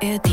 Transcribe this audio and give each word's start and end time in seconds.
ARD. 0.00 0.30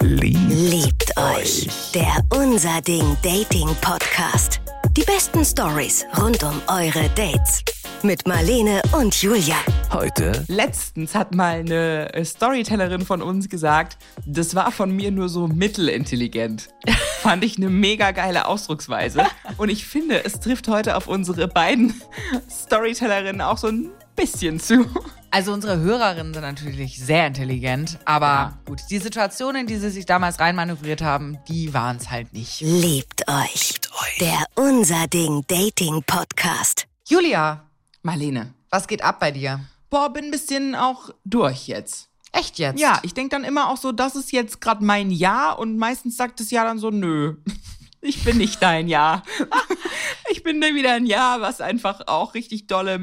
Liebt, 0.00 0.50
Liebt 0.50 1.16
euch. 1.16 1.68
Der 1.94 2.24
Unser 2.30 2.80
Ding 2.80 3.16
Dating 3.22 3.68
Podcast. 3.80 4.60
Die 4.96 5.02
besten 5.02 5.44
Stories 5.44 6.04
rund 6.20 6.42
um 6.42 6.60
eure 6.66 7.08
Dates. 7.10 7.62
Mit 8.02 8.26
Marlene 8.26 8.82
und 8.98 9.14
Julia. 9.22 9.54
heute 9.92 10.44
Letztens 10.48 11.14
hat 11.14 11.34
mal 11.34 11.60
eine 11.60 12.12
äh, 12.14 12.24
Storytellerin 12.24 13.02
von 13.06 13.22
uns 13.22 13.48
gesagt, 13.48 13.96
das 14.26 14.56
war 14.56 14.72
von 14.72 14.90
mir 14.90 15.12
nur 15.12 15.28
so 15.28 15.46
mittelintelligent. 15.46 16.68
Fand 17.20 17.44
ich 17.44 17.56
eine 17.56 17.70
mega 17.70 18.10
geile 18.10 18.46
Ausdrucksweise. 18.46 19.24
Und 19.56 19.68
ich 19.68 19.86
finde, 19.86 20.24
es 20.24 20.40
trifft 20.40 20.66
heute 20.66 20.96
auf 20.96 21.06
unsere 21.06 21.46
beiden 21.46 21.94
Storytellerinnen 22.50 23.40
auch 23.40 23.58
so 23.58 23.68
ein 23.68 23.90
bisschen 24.16 24.58
zu. 24.58 24.86
Also 25.34 25.52
unsere 25.52 25.80
Hörerinnen 25.80 26.32
sind 26.32 26.44
natürlich 26.44 26.96
sehr 27.04 27.26
intelligent, 27.26 27.98
aber 28.04 28.26
Ja. 28.26 28.58
gut, 28.66 28.82
die 28.88 29.00
Situationen, 29.00 29.62
in 29.62 29.66
die 29.66 29.78
sie 29.78 29.90
sich 29.90 30.06
damals 30.06 30.38
reinmanövriert 30.38 31.02
haben, 31.02 31.38
die 31.48 31.74
waren 31.74 31.96
es 31.96 32.08
halt 32.08 32.32
nicht. 32.32 32.60
Liebt 32.60 33.26
euch. 33.26 33.74
Der 34.20 34.44
Unser 34.54 35.08
Ding 35.08 35.42
Dating 35.48 36.04
Podcast. 36.06 36.86
Julia, 37.08 37.64
Marlene. 38.02 38.54
was 38.70 38.86
geht 38.86 39.02
ab 39.02 39.18
bei 39.18 39.32
dir? 39.32 39.58
Boah, 39.90 40.12
bin 40.12 40.26
ein 40.26 40.30
bisschen 40.30 40.76
auch 40.76 41.10
durch 41.24 41.66
jetzt. 41.66 42.10
Echt 42.30 42.60
jetzt? 42.60 42.78
Ja, 42.78 43.00
ich 43.02 43.12
denke 43.12 43.30
dann 43.34 43.42
immer 43.42 43.70
auch 43.70 43.76
so, 43.76 43.90
das 43.90 44.14
ist 44.14 44.30
jetzt 44.30 44.60
gerade 44.60 44.84
mein 44.84 45.10
Jahr 45.10 45.58
und 45.58 45.76
meistens 45.78 46.16
sagt 46.16 46.38
das 46.38 46.52
Jahr 46.52 46.64
dann 46.64 46.78
so, 46.78 46.90
nö. 46.90 47.34
Ich 48.06 48.22
bin 48.22 48.36
nicht 48.36 48.62
dein 48.62 48.86
Jahr. 48.86 49.24
Ich 50.30 50.42
bin 50.42 50.60
dann 50.60 50.74
wieder 50.74 50.92
ein 50.94 51.06
Jahr, 51.06 51.40
was 51.40 51.60
einfach 51.60 52.02
auch 52.06 52.34
richtig 52.34 52.66
dolle 52.66 52.98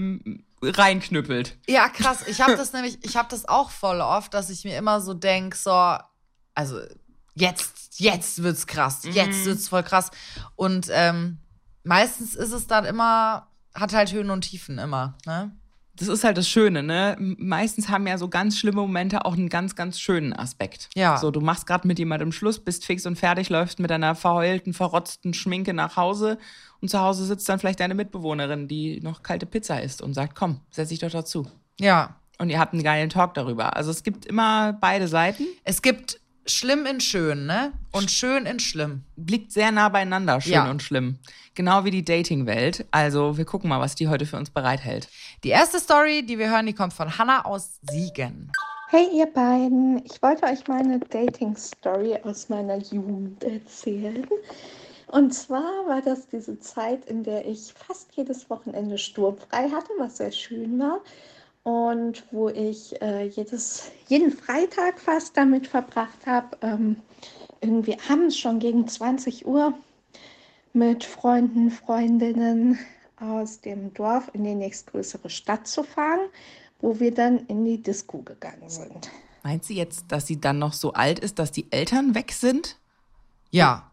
reinknüppelt. 0.61 1.57
Ja, 1.67 1.89
krass. 1.89 2.23
Ich 2.27 2.41
habe 2.41 2.55
das 2.55 2.73
nämlich, 2.73 3.03
ich 3.03 3.17
habe 3.17 3.27
das 3.29 3.47
auch 3.47 3.71
voll 3.71 4.01
oft, 4.01 4.33
dass 4.33 4.49
ich 4.49 4.63
mir 4.63 4.77
immer 4.77 5.01
so 5.01 5.13
denk, 5.13 5.55
so, 5.55 5.71
also 6.53 6.81
jetzt, 7.33 7.99
jetzt 7.99 8.43
wird's 8.43 8.67
krass, 8.67 9.01
jetzt 9.03 9.45
wird's 9.45 9.69
voll 9.69 9.83
krass. 9.83 10.11
Und 10.55 10.87
ähm, 10.91 11.39
meistens 11.83 12.35
ist 12.35 12.51
es 12.51 12.67
dann 12.67 12.85
immer, 12.85 13.47
hat 13.73 13.93
halt 13.93 14.11
Höhen 14.11 14.29
und 14.29 14.41
Tiefen 14.41 14.77
immer, 14.77 15.17
ne? 15.25 15.55
Das 16.01 16.09
ist 16.09 16.23
halt 16.23 16.35
das 16.35 16.49
Schöne, 16.49 16.81
ne? 16.81 17.15
Meistens 17.19 17.89
haben 17.89 18.07
ja 18.07 18.17
so 18.17 18.27
ganz 18.27 18.57
schlimme 18.57 18.81
Momente 18.81 19.23
auch 19.23 19.33
einen 19.33 19.49
ganz, 19.49 19.75
ganz 19.75 19.99
schönen 19.99 20.33
Aspekt. 20.33 20.89
Ja. 20.95 21.17
So, 21.17 21.29
du 21.29 21.41
machst 21.41 21.67
gerade 21.67 21.87
mit 21.87 21.99
jemandem 21.99 22.31
Schluss, 22.31 22.57
bist 22.57 22.85
fix 22.85 23.05
und 23.05 23.17
fertig, 23.17 23.49
läufst 23.49 23.79
mit 23.79 23.91
deiner 23.91 24.15
verheulten, 24.15 24.73
verrotzten 24.73 25.35
Schminke 25.35 25.75
nach 25.75 25.97
Hause 25.97 26.39
und 26.81 26.89
zu 26.89 26.99
Hause 26.99 27.23
sitzt 27.25 27.47
dann 27.47 27.59
vielleicht 27.59 27.81
deine 27.81 27.93
Mitbewohnerin, 27.93 28.67
die 28.67 28.99
noch 29.01 29.21
kalte 29.21 29.45
Pizza 29.45 29.79
isst 29.79 30.01
und 30.01 30.15
sagt, 30.15 30.33
komm, 30.33 30.61
setz 30.71 30.89
dich 30.89 30.97
doch 30.97 31.11
dazu. 31.11 31.45
Ja. 31.79 32.15
Und 32.39 32.49
ihr 32.49 32.59
habt 32.59 32.73
einen 32.73 32.81
geilen 32.81 33.11
Talk 33.11 33.35
darüber. 33.35 33.75
Also 33.75 33.91
es 33.91 34.01
gibt 34.01 34.25
immer 34.25 34.73
beide 34.73 35.07
Seiten. 35.07 35.45
Es 35.63 35.83
gibt 35.83 36.19
schlimm 36.45 36.85
in 36.85 36.99
schön, 36.99 37.45
ne? 37.45 37.73
Und 37.91 38.11
schön 38.11 38.45
in 38.45 38.59
schlimm. 38.59 39.03
Liegt 39.15 39.51
sehr 39.51 39.71
nah 39.71 39.89
beieinander, 39.89 40.41
schön 40.41 40.53
Ja. 40.53 40.69
und 40.69 40.81
schlimm. 40.81 41.19
Genau 41.55 41.83
wie 41.85 41.91
die 41.91 42.05
Dating-Welt. 42.05 42.85
Also 42.91 43.37
wir 43.37 43.45
gucken 43.45 43.69
mal, 43.69 43.79
was 43.79 43.95
die 43.95 44.07
heute 44.07 44.25
für 44.25 44.37
uns 44.37 44.49
bereithält. 44.49 45.07
Die 45.43 45.49
erste 45.49 45.79
Story, 45.79 46.25
die 46.25 46.39
wir 46.39 46.49
hören, 46.49 46.65
die 46.65 46.73
kommt 46.73 46.93
von 46.93 47.17
Hannah 47.17 47.45
aus 47.45 47.79
Siegen. 47.89 48.51
Hey 48.89 49.07
ihr 49.13 49.27
beiden, 49.27 50.03
ich 50.05 50.21
wollte 50.21 50.45
euch 50.45 50.67
meine 50.67 50.99
Dating-Story 50.99 52.17
aus 52.23 52.49
meiner 52.49 52.77
Jugend 52.77 53.43
erzählen. 53.43 54.27
Und 55.07 55.33
zwar 55.33 55.85
war 55.87 56.01
das 56.01 56.27
diese 56.27 56.59
Zeit, 56.59 57.05
in 57.05 57.23
der 57.23 57.45
ich 57.45 57.73
fast 57.73 58.09
jedes 58.15 58.49
Wochenende 58.49 58.97
sturmfrei 58.97 59.69
hatte, 59.69 59.89
was 59.97 60.17
sehr 60.17 60.31
schön 60.31 60.79
war. 60.79 60.99
Und 61.63 62.23
wo 62.31 62.49
ich 62.49 62.99
äh, 63.01 63.27
jedes, 63.27 63.91
jeden 64.07 64.31
Freitag 64.31 64.99
fast 64.99 65.37
damit 65.37 65.67
verbracht 65.67 66.25
habe, 66.25 66.57
ähm, 66.61 66.95
irgendwie 67.61 67.97
abends 68.09 68.37
schon 68.37 68.59
gegen 68.59 68.87
20 68.87 69.45
Uhr 69.45 69.73
mit 70.73 71.03
Freunden, 71.03 71.69
Freundinnen 71.69 72.79
aus 73.19 73.61
dem 73.61 73.93
Dorf 73.93 74.31
in 74.33 74.43
die 74.43 74.55
nächstgrößere 74.55 75.29
Stadt 75.29 75.67
zu 75.67 75.83
fahren, 75.83 76.29
wo 76.79 76.99
wir 76.99 77.13
dann 77.13 77.45
in 77.45 77.63
die 77.63 77.81
Disco 77.81 78.19
gegangen 78.19 78.67
sind. 78.67 79.11
Meint 79.43 79.63
sie 79.63 79.75
jetzt, 79.75 80.05
dass 80.09 80.25
sie 80.25 80.41
dann 80.41 80.57
noch 80.57 80.73
so 80.73 80.93
alt 80.93 81.19
ist, 81.19 81.37
dass 81.37 81.51
die 81.51 81.71
Eltern 81.71 82.15
weg 82.15 82.31
sind? 82.31 82.77
Ja. 83.51 83.90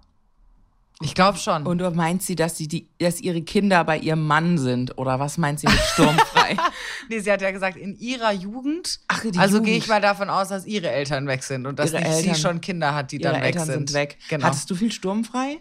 Ich 1.00 1.14
glaube 1.14 1.38
schon. 1.38 1.64
Und 1.64 1.80
oder 1.80 1.92
meint 1.92 2.22
sie, 2.22 2.34
dass, 2.34 2.56
sie 2.56 2.66
die, 2.66 2.88
dass 2.98 3.20
ihre 3.20 3.42
Kinder 3.42 3.84
bei 3.84 3.98
ihrem 3.98 4.26
Mann 4.26 4.58
sind? 4.58 4.98
Oder 4.98 5.20
was 5.20 5.38
meint 5.38 5.60
sie 5.60 5.68
mit 5.68 5.78
sturmfrei? 5.78 6.56
nee, 7.08 7.20
sie 7.20 7.30
hat 7.30 7.40
ja 7.40 7.52
gesagt, 7.52 7.76
in 7.76 7.96
ihrer 7.98 8.32
Jugend. 8.32 8.98
Ach, 9.06 9.22
die 9.22 9.38
also 9.38 9.62
gehe 9.62 9.76
ich 9.76 9.86
mal 9.86 10.00
davon 10.00 10.28
aus, 10.28 10.48
dass 10.48 10.66
ihre 10.66 10.90
Eltern 10.90 11.28
weg 11.28 11.44
sind 11.44 11.66
und 11.66 11.78
dass 11.78 11.92
nicht 11.92 12.04
Eltern- 12.04 12.34
sie 12.34 12.40
schon 12.40 12.60
Kinder 12.60 12.94
hat, 12.96 13.12
die 13.12 13.18
dann 13.18 13.36
weg 13.36 13.44
Eltern 13.44 13.66
sind. 13.66 13.90
sind 13.90 13.92
weg. 13.92 14.18
Genau. 14.28 14.46
Hattest 14.46 14.68
du 14.70 14.74
viel 14.74 14.90
sturmfrei? 14.90 15.60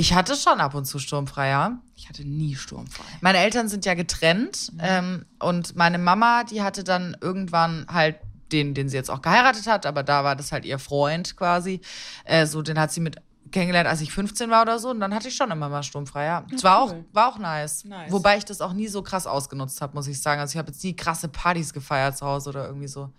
ich 0.00 0.14
hatte 0.14 0.36
schon 0.36 0.60
ab 0.60 0.74
und 0.74 0.84
zu 0.84 1.00
sturmfrei, 1.00 1.48
ja. 1.48 1.82
Ich 1.96 2.08
hatte 2.08 2.24
nie 2.24 2.54
sturmfrei. 2.54 3.04
Meine 3.20 3.38
Eltern 3.38 3.68
sind 3.68 3.84
ja 3.84 3.94
getrennt 3.94 4.70
ähm, 4.80 5.26
und 5.40 5.74
meine 5.74 5.98
Mama, 5.98 6.44
die 6.44 6.62
hatte 6.62 6.84
dann 6.84 7.16
irgendwann 7.20 7.84
halt 7.92 8.16
den, 8.52 8.74
den 8.74 8.88
sie 8.88 8.96
jetzt 8.96 9.10
auch 9.10 9.22
geheiratet 9.22 9.66
hat, 9.66 9.86
aber 9.86 10.04
da 10.04 10.22
war 10.22 10.36
das 10.36 10.52
halt 10.52 10.64
ihr 10.64 10.78
Freund 10.78 11.36
quasi. 11.36 11.80
Äh, 12.24 12.46
so, 12.46 12.62
den 12.62 12.78
hat 12.78 12.92
sie 12.92 13.00
mit 13.00 13.16
kennengelernt, 13.50 13.88
als 13.88 14.00
ich 14.00 14.12
15 14.12 14.50
war 14.50 14.62
oder 14.62 14.78
so. 14.78 14.90
Und 14.90 15.00
dann 15.00 15.14
hatte 15.14 15.28
ich 15.28 15.36
schon 15.36 15.50
immer 15.50 15.68
mal 15.68 15.82
sturmfrei, 15.82 16.24
ja. 16.24 16.46
Es 16.54 16.64
war 16.64 16.82
auch, 16.82 16.92
cool. 16.92 17.04
war 17.12 17.28
auch 17.28 17.38
nice. 17.38 17.84
Nice. 17.84 18.12
Wobei 18.12 18.38
ich 18.38 18.44
das 18.44 18.60
auch 18.60 18.72
nie 18.72 18.88
so 18.88 19.02
krass 19.02 19.26
ausgenutzt 19.26 19.80
habe, 19.80 19.94
muss 19.94 20.06
ich 20.06 20.20
sagen. 20.20 20.40
Also 20.40 20.52
ich 20.52 20.58
habe 20.58 20.68
jetzt 20.70 20.82
nie 20.84 20.94
krasse 20.94 21.28
Partys 21.28 21.72
gefeiert 21.72 22.16
zu 22.16 22.26
Hause 22.26 22.50
oder 22.50 22.66
irgendwie 22.66 22.88
so. 22.88 23.10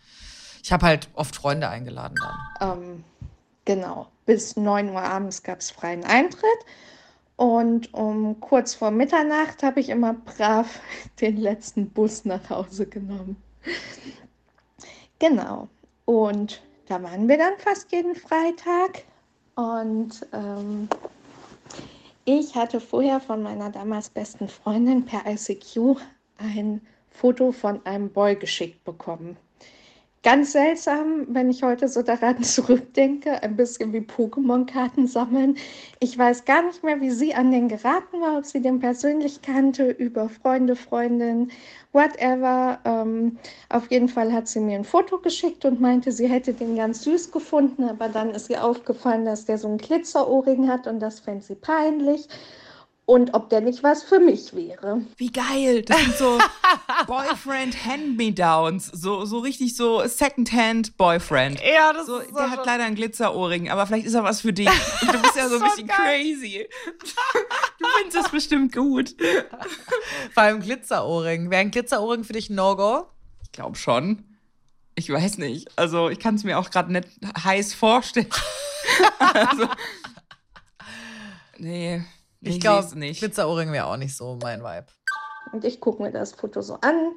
Ich 0.63 0.72
habe 0.72 0.85
halt 0.85 1.09
oft 1.13 1.35
Freunde 1.35 1.69
eingeladen 1.69 2.16
dann. 2.59 2.79
Ähm, 2.79 3.03
genau, 3.66 4.07
bis 4.25 4.56
9 4.56 4.90
Uhr 4.90 5.01
abends 5.01 5.44
gab 5.44 5.59
es 5.59 5.72
freien 5.72 6.03
Eintritt. 6.03 6.59
Und 7.35 7.94
um 7.94 8.40
kurz 8.41 8.75
vor 8.75 8.91
Mitternacht 8.91 9.63
habe 9.63 9.79
ich 9.79 9.88
immer 9.88 10.13
brav 10.13 10.81
den 11.22 11.38
letzten 11.38 11.90
Bus 11.90 12.25
nach 12.25 12.50
Hause 12.50 12.85
genommen. 12.85 13.38
Genau. 15.19 15.69
Und 16.06 16.61
da 16.88 17.01
waren 17.03 17.29
wir 17.29 17.38
dann 17.38 17.53
fast 17.59 17.91
jeden 17.91 18.16
Freitag. 18.16 19.03
Und 19.59 20.25
ähm, 20.31 20.88
ich 22.24 22.56
hatte 22.56 22.80
vorher 22.80 23.20
von 23.20 23.44
meiner 23.44 23.70
damals 23.70 24.09
besten 24.09 24.47
Freundin 24.47 25.03
per 25.03 25.25
ICQ 25.25 26.00
ein 26.38 26.80
Foto 27.09 27.52
von 27.52 27.86
einem 27.86 28.09
Boy 28.09 28.38
geschickt 28.38 28.86
bekommen. 28.86 29.36
Ganz 30.22 30.52
seltsam, 30.52 31.28
wenn 31.30 31.50
ich 31.50 31.63
heute 31.63 31.88
so 31.88 32.02
daran 32.02 32.44
zurückdenke, 32.44 33.41
ein 33.41 33.56
bisschen 33.56 33.94
wie 33.94 34.02
Pokémon-Karten 34.02 35.07
sammeln. 35.07 35.56
Ich 36.02 36.18
weiß 36.18 36.44
gar 36.44 36.62
nicht 36.62 36.84
mehr, 36.84 37.00
wie 37.00 37.12
sie 37.12 37.34
an 37.34 37.52
den 37.52 37.69
geraten 37.69 38.19
war, 38.19 38.38
ob 38.38 38.46
sie 38.46 38.62
den 38.62 38.79
persönlich 38.79 39.41
kannte, 39.41 39.90
über 39.90 40.28
Freunde, 40.28 40.75
Freundin, 40.75 41.52
whatever. 41.94 42.79
Ähm, 42.84 43.38
auf 43.69 43.90
jeden 43.91 44.09
Fall 44.09 44.34
hat 44.34 44.50
sie 44.50 44.59
mir 44.59 44.75
ein 44.75 44.84
Foto 44.84 45.19
geschickt 45.19 45.63
und 45.63 45.79
meinte, 45.79 46.12
sie 46.12 46.28
hätte 46.28 46.52
den 46.53 46.75
ganz 46.75 47.03
süß 47.03 47.31
gefunden, 47.31 47.85
aber 47.85 48.09
dann 48.09 48.31
ist 48.31 48.50
ihr 48.50 48.66
aufgefallen, 48.66 49.24
dass 49.24 49.46
der 49.46 49.58
so 49.58 49.69
ein 49.69 49.78
Glitzerohrring 49.78 50.68
hat 50.68 50.85
und 50.85 51.00
das 51.00 51.22
fände 51.22 51.46
sie 51.46 51.56
peinlich. 51.56 52.28
Und 53.09 53.34
ob 53.34 53.50
der 53.50 53.62
nicht 53.62 53.81
was 53.81 54.03
für 54.03 54.20
mich 54.20 54.53
wäre. 54.53 55.02
Wie 55.18 55.31
geil. 55.31 55.81
Das 55.81 55.97
sind 56.00 56.16
so 56.16 56.38
Boyfriend-Hand-Me-Downs. 57.08 58.86
So, 58.86 59.25
so 59.25 59.40
richtig 59.40 59.75
so 59.75 60.06
Second-Hand-Boyfriend. 60.06 61.59
Ja, 61.59 61.92
das 61.92 62.06
So, 62.06 62.20
der 62.20 62.52
hat 62.52 62.68
leider 62.68 62.84
ein 62.84 62.94
Glitzerohrring, 62.94 63.72
aber 63.72 63.88
vielleicht 63.88 64.06
ist 64.06 64.14
er 64.14 64.24
was 64.24 64.42
für 64.42 64.53
dich. 64.53 64.70
Und 65.02 65.12
du 65.12 65.20
bist 65.24 65.36
ja 65.36 65.50
so 65.50 65.56
ein 65.56 65.62
So 65.62 65.66
bisschen 65.66 65.88
geil. 65.88 65.97
crazy. 66.22 66.70
Du 67.80 67.88
findest 67.97 68.16
das 68.16 68.30
bestimmt 68.30 68.75
gut. 68.75 69.16
Vor 70.36 70.44
allem 70.44 70.59
Glitzerohrring. 70.62 71.50
Wäre 71.50 71.62
ein 71.62 71.72
Glitzerohrring 71.72 72.24
für 72.24 72.34
dich 72.34 72.52
ein 72.52 72.56
No-Go? 72.58 73.08
Ich 73.41 73.52
glaube 73.52 73.76
schon. 73.76 74.23
Ich 74.94 75.09
weiß 75.09 75.40
nicht. 75.40 75.67
Also 75.79 76.09
ich 76.09 76.20
kann 76.20 76.35
es 76.35 76.44
mir 76.44 76.59
auch 76.59 76.70
gerade 76.70 76.91
nicht 76.91 77.08
heiß 77.44 77.73
vorstellen. 77.73 78.29
also, 79.34 79.67
nee, 81.58 82.03
Ich 82.41 82.59
glaube, 82.59 82.97
nicht. 82.97 83.20
Glitzerohrring 83.20 83.72
wäre 83.72 83.86
auch 83.86 83.97
nicht 83.97 84.16
so 84.16 84.38
mein 84.41 84.62
Vibe. 84.62 84.88
Und 85.52 85.66
ich 85.66 85.80
gucke 85.80 86.02
mir 86.02 86.12
das 86.12 86.34
Foto 86.34 86.62
so 86.62 86.76
an. 86.82 87.14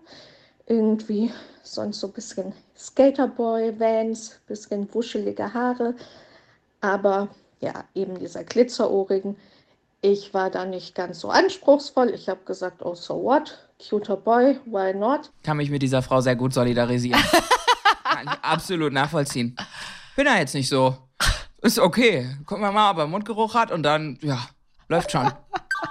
Irgendwie 0.67 1.31
sonst 1.63 2.01
so 2.01 2.09
ein 2.09 2.13
bisschen 2.13 2.53
Skaterboy, 2.77 3.79
Vans, 3.79 4.41
bisschen 4.47 4.93
wuschelige 4.93 5.53
Haare. 5.53 5.95
Aber 6.81 7.29
ja, 7.61 7.85
eben 7.95 8.19
dieser 8.19 8.45
Glitzerohrring. 8.45 9.37
Ich 10.01 10.35
war 10.35 10.51
da 10.51 10.65
nicht 10.65 10.95
ganz 10.97 11.21
so 11.21 11.31
anspruchsvoll. 11.31 12.11
Ich 12.11 12.29
habe 12.29 12.41
gesagt, 12.45 12.83
oh, 12.83 12.95
so 12.95 13.23
what? 13.23 13.69
Cuter 13.89 14.17
Boy, 14.17 14.59
why 14.65 14.93
not? 14.95 15.31
Kann 15.45 15.57
mich 15.57 15.71
mit 15.71 15.83
dieser 15.83 16.03
Frau 16.03 16.21
sehr 16.21 16.37
gut 16.37 16.53
solidarisieren. 16.53 17.23
Kann 18.05 18.27
ich 18.27 18.45
absolut 18.45 18.93
nachvollziehen. 18.93 19.57
Bin 20.17 20.27
da 20.27 20.39
jetzt 20.39 20.55
nicht 20.55 20.69
so. 20.69 20.97
Ist 21.63 21.79
okay. 21.79 22.37
Gucken 22.47 22.65
wir 22.65 22.73
mal, 22.73 22.91
ob 22.91 22.99
er 22.99 23.07
Mundgeruch 23.07 23.55
hat 23.55 23.71
und 23.71 23.85
dann, 23.85 24.19
ja, 24.23 24.41
läuft 24.93 25.11
schon. 25.11 25.31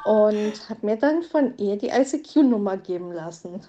Und 0.06 0.70
habe 0.70 0.86
mir 0.86 0.96
dann 0.96 1.24
von 1.24 1.58
ihr 1.58 1.78
die 1.78 1.90
ICQ-Nummer 1.90 2.78
geben 2.78 3.12
lassen. 3.12 3.62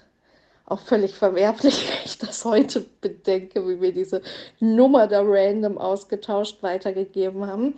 auch 0.65 0.79
völlig 0.79 1.13
verwerflich, 1.13 1.87
wenn 1.89 2.05
ich 2.05 2.17
das 2.17 2.45
heute 2.45 2.85
bedenke, 3.01 3.67
wie 3.67 3.81
wir 3.81 3.93
diese 3.93 4.21
Nummer 4.59 5.07
da 5.07 5.21
random 5.21 5.77
ausgetauscht 5.77 6.63
weitergegeben 6.63 7.45
haben. 7.45 7.75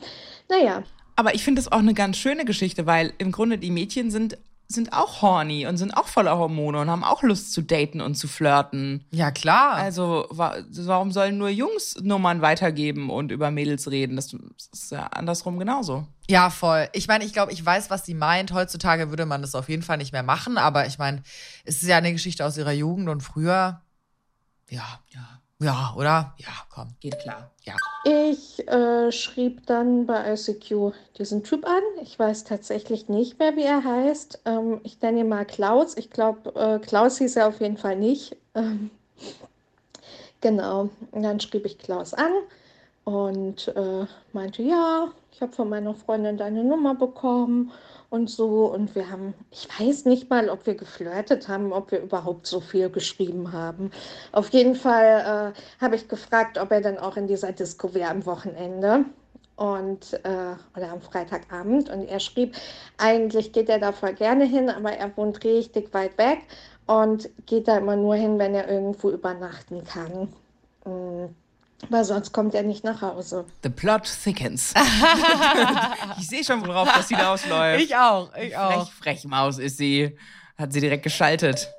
Naja. 0.50 0.84
Aber 1.16 1.34
ich 1.34 1.44
finde 1.44 1.62
das 1.62 1.72
auch 1.72 1.80
eine 1.80 1.94
ganz 1.94 2.18
schöne 2.18 2.46
Geschichte, 2.46 2.86
weil 2.86 3.14
im 3.18 3.32
Grunde 3.32 3.58
die 3.58 3.72
Mädchen 3.72 4.12
sind 4.12 4.38
sind 4.68 4.94
auch 4.94 5.22
horny 5.22 5.68
und 5.68 5.78
sind 5.78 5.96
auch 5.96 6.08
voller 6.08 6.38
Hormone 6.38 6.80
und 6.80 6.90
haben 6.90 7.04
auch 7.04 7.24
Lust 7.24 7.54
zu 7.54 7.62
daten 7.62 8.02
und 8.02 8.16
zu 8.16 8.28
flirten. 8.28 9.06
Ja, 9.12 9.32
klar. 9.32 9.74
Also 9.74 10.26
wa 10.30 10.56
warum 10.70 11.12
sollen 11.12 11.38
nur 11.38 11.50
Jungs 11.50 11.96
Nummern 12.02 12.42
weitergeben 12.42 13.10
und 13.10 13.32
über 13.32 13.52
Mädels 13.52 13.90
reden? 13.92 14.16
Das 14.16 14.34
ist 14.74 14.92
ja 14.92 15.08
andersrum 15.08 15.60
genauso. 15.60 16.08
Ja, 16.28 16.50
voll. 16.50 16.90
Ich 16.94 17.08
meine, 17.08 17.24
ich 17.24 17.34
glaube, 17.34 17.52
ich 17.52 17.64
weiß, 17.64 17.90
was 17.90 18.06
sie 18.06 18.16
meint. 18.16 18.52
Heutzutage 18.54 19.10
würde 19.10 19.26
man 19.26 19.42
das 19.42 19.54
auf 19.54 19.70
jeden 19.70 19.84
Fall 19.84 19.98
nicht 19.98 20.12
mehr 20.12 20.24
machen, 20.24 20.58
aber 20.58 20.88
ich 20.88 20.98
meine, 20.98 21.22
es 21.64 21.82
ist 21.82 21.88
ja 21.88 21.98
eine 21.98 22.12
Geschichte 22.12 22.46
aus 22.46 22.58
ihrer 22.58 22.72
Jugend 22.72 23.10
und 23.10 23.22
früher. 23.22 23.82
Ja, 24.70 25.00
ja. 25.10 25.42
Ja, 25.60 25.94
oder? 25.96 26.36
Ja, 26.38 26.52
komm. 26.70 26.96
Geht 27.00 27.18
klar. 27.20 27.52
Ja. 27.64 27.76
Ich 28.04 28.55
äh, 28.68 29.12
schrieb 29.12 29.66
dann 29.66 30.06
bei 30.06 30.34
ICQ 30.34 30.94
diesen 31.18 31.44
Typ 31.44 31.66
an. 31.66 31.82
Ich 32.02 32.18
weiß 32.18 32.44
tatsächlich 32.44 33.10
nicht 33.10 33.40
mehr, 33.40 33.56
wie 33.56 33.64
er 33.64 33.84
heißt. 33.84 34.42
Ähm, 34.46 34.82
ich 34.84 35.02
nenne 35.02 35.22
ihn 35.22 35.30
mal 35.30 35.46
Klaus. 35.46 35.98
Ich 35.98 36.10
glaube, 36.10 36.54
äh, 36.56 36.80
Klaus 36.80 37.18
hieß 37.18 37.36
er 37.36 37.48
auf 37.48 37.62
jeden 37.62 37.78
Fall 37.78 37.96
nicht. 37.96 38.36
Ähm, 38.56 38.90
genau. 40.42 40.90
Und 41.12 41.24
dann 41.24 41.40
schrieb 41.40 41.66
ich 41.66 41.78
Klaus 41.78 42.14
an 42.14 42.32
und 43.04 43.68
äh, 43.70 44.06
meinte, 44.34 44.64
ja, 44.64 45.12
ich 45.32 45.42
habe 45.42 45.54
von 45.54 45.70
meiner 45.70 45.94
Freundin 45.94 46.38
deine 46.38 46.64
Nummer 46.64 46.96
bekommen 46.96 47.72
und 48.16 48.30
so. 48.30 48.72
Und 48.74 48.96
wir 48.96 49.12
haben, 49.12 49.34
ich 49.52 49.68
weiß 49.80 50.06
nicht 50.06 50.30
mal, 50.30 50.50
ob 50.50 50.66
wir 50.66 50.76
geflirtet 50.76 51.48
haben, 51.48 51.72
ob 51.74 51.92
wir 51.92 52.00
überhaupt 52.02 52.48
so 52.48 52.60
viel 52.62 52.90
geschrieben 52.90 53.52
haben. 53.52 53.92
Auf 54.32 54.50
jeden 54.50 54.76
Fall 54.76 55.54
äh, 55.54 55.82
habe 55.84 55.96
ich 55.96 56.08
gefragt, 56.08 56.58
ob 56.58 56.72
er 56.72 56.82
dann 56.82 56.98
auch 56.98 57.18
in 57.18 57.28
dieser 57.28 57.52
Disco 57.52 57.94
wäre 57.94 58.10
am 58.10 58.26
Wochenende 58.26 59.06
und 59.58 60.14
äh, 60.24 60.56
oder 60.76 60.92
am 60.92 61.02
Freitagabend 61.02 61.90
und 61.90 62.08
er 62.08 62.20
schrieb, 62.20 62.56
eigentlich 62.98 63.54
geht 63.54 63.70
er 63.70 63.80
da 63.80 63.92
voll 63.94 64.14
gerne 64.14 64.46
hin, 64.46 64.70
aber 64.70 64.92
er 64.92 65.16
wohnt 65.16 65.44
richtig 65.46 65.94
weit 65.94 66.18
weg 66.18 66.40
und 66.88 67.30
geht 67.46 67.68
da 67.68 67.78
immer 67.78 67.96
nur 67.96 68.16
hin, 68.16 68.38
wenn 68.38 68.54
er 68.54 68.68
irgendwo 68.70 69.10
übernachten 69.10 69.84
kann. 69.84 70.34
Mhm. 70.86 71.36
Weil 71.90 72.04
sonst 72.04 72.32
kommt 72.32 72.56
er 72.56 72.64
nicht 72.64 72.84
nach 72.84 73.02
Hause. 73.02 73.46
The 73.64 73.70
plot 73.70 74.10
thickens. 74.24 74.74
ich 76.20 76.28
sehe 76.28 76.44
schon, 76.44 76.66
worauf 76.66 76.92
das 76.92 77.10
hinausläuft. 77.10 77.84
Ich 77.84 77.96
auch, 77.96 78.36
ich 78.36 78.58
auch. 78.58 78.90
Frech, 78.90 79.22
Frechmaus 79.22 79.60
ist 79.60 79.78
sie. 79.78 80.18
Hat 80.58 80.72
sie 80.72 80.80
direkt 80.80 81.04
geschaltet. 81.04 81.70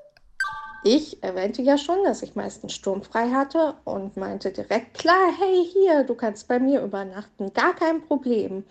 Ich 0.85 1.21
erwähnte 1.23 1.63
ja 1.63 1.79
schon, 1.79 2.05
dass 2.05 2.23
ich 2.23 2.37
meistens 2.37 2.75
sturmfrei 2.75 3.31
hatte 3.31 3.75
und 3.85 4.17
meinte 4.17 4.53
direkt, 4.53 4.95
klar, 4.99 5.33
hey, 5.37 5.67
hier, 5.73 6.05
du 6.05 6.15
kannst 6.15 6.47
bei 6.47 6.61
mir 6.61 6.81
übernachten, 6.83 7.53
gar 7.53 7.75
kein 7.75 8.07
Problem. 8.07 8.65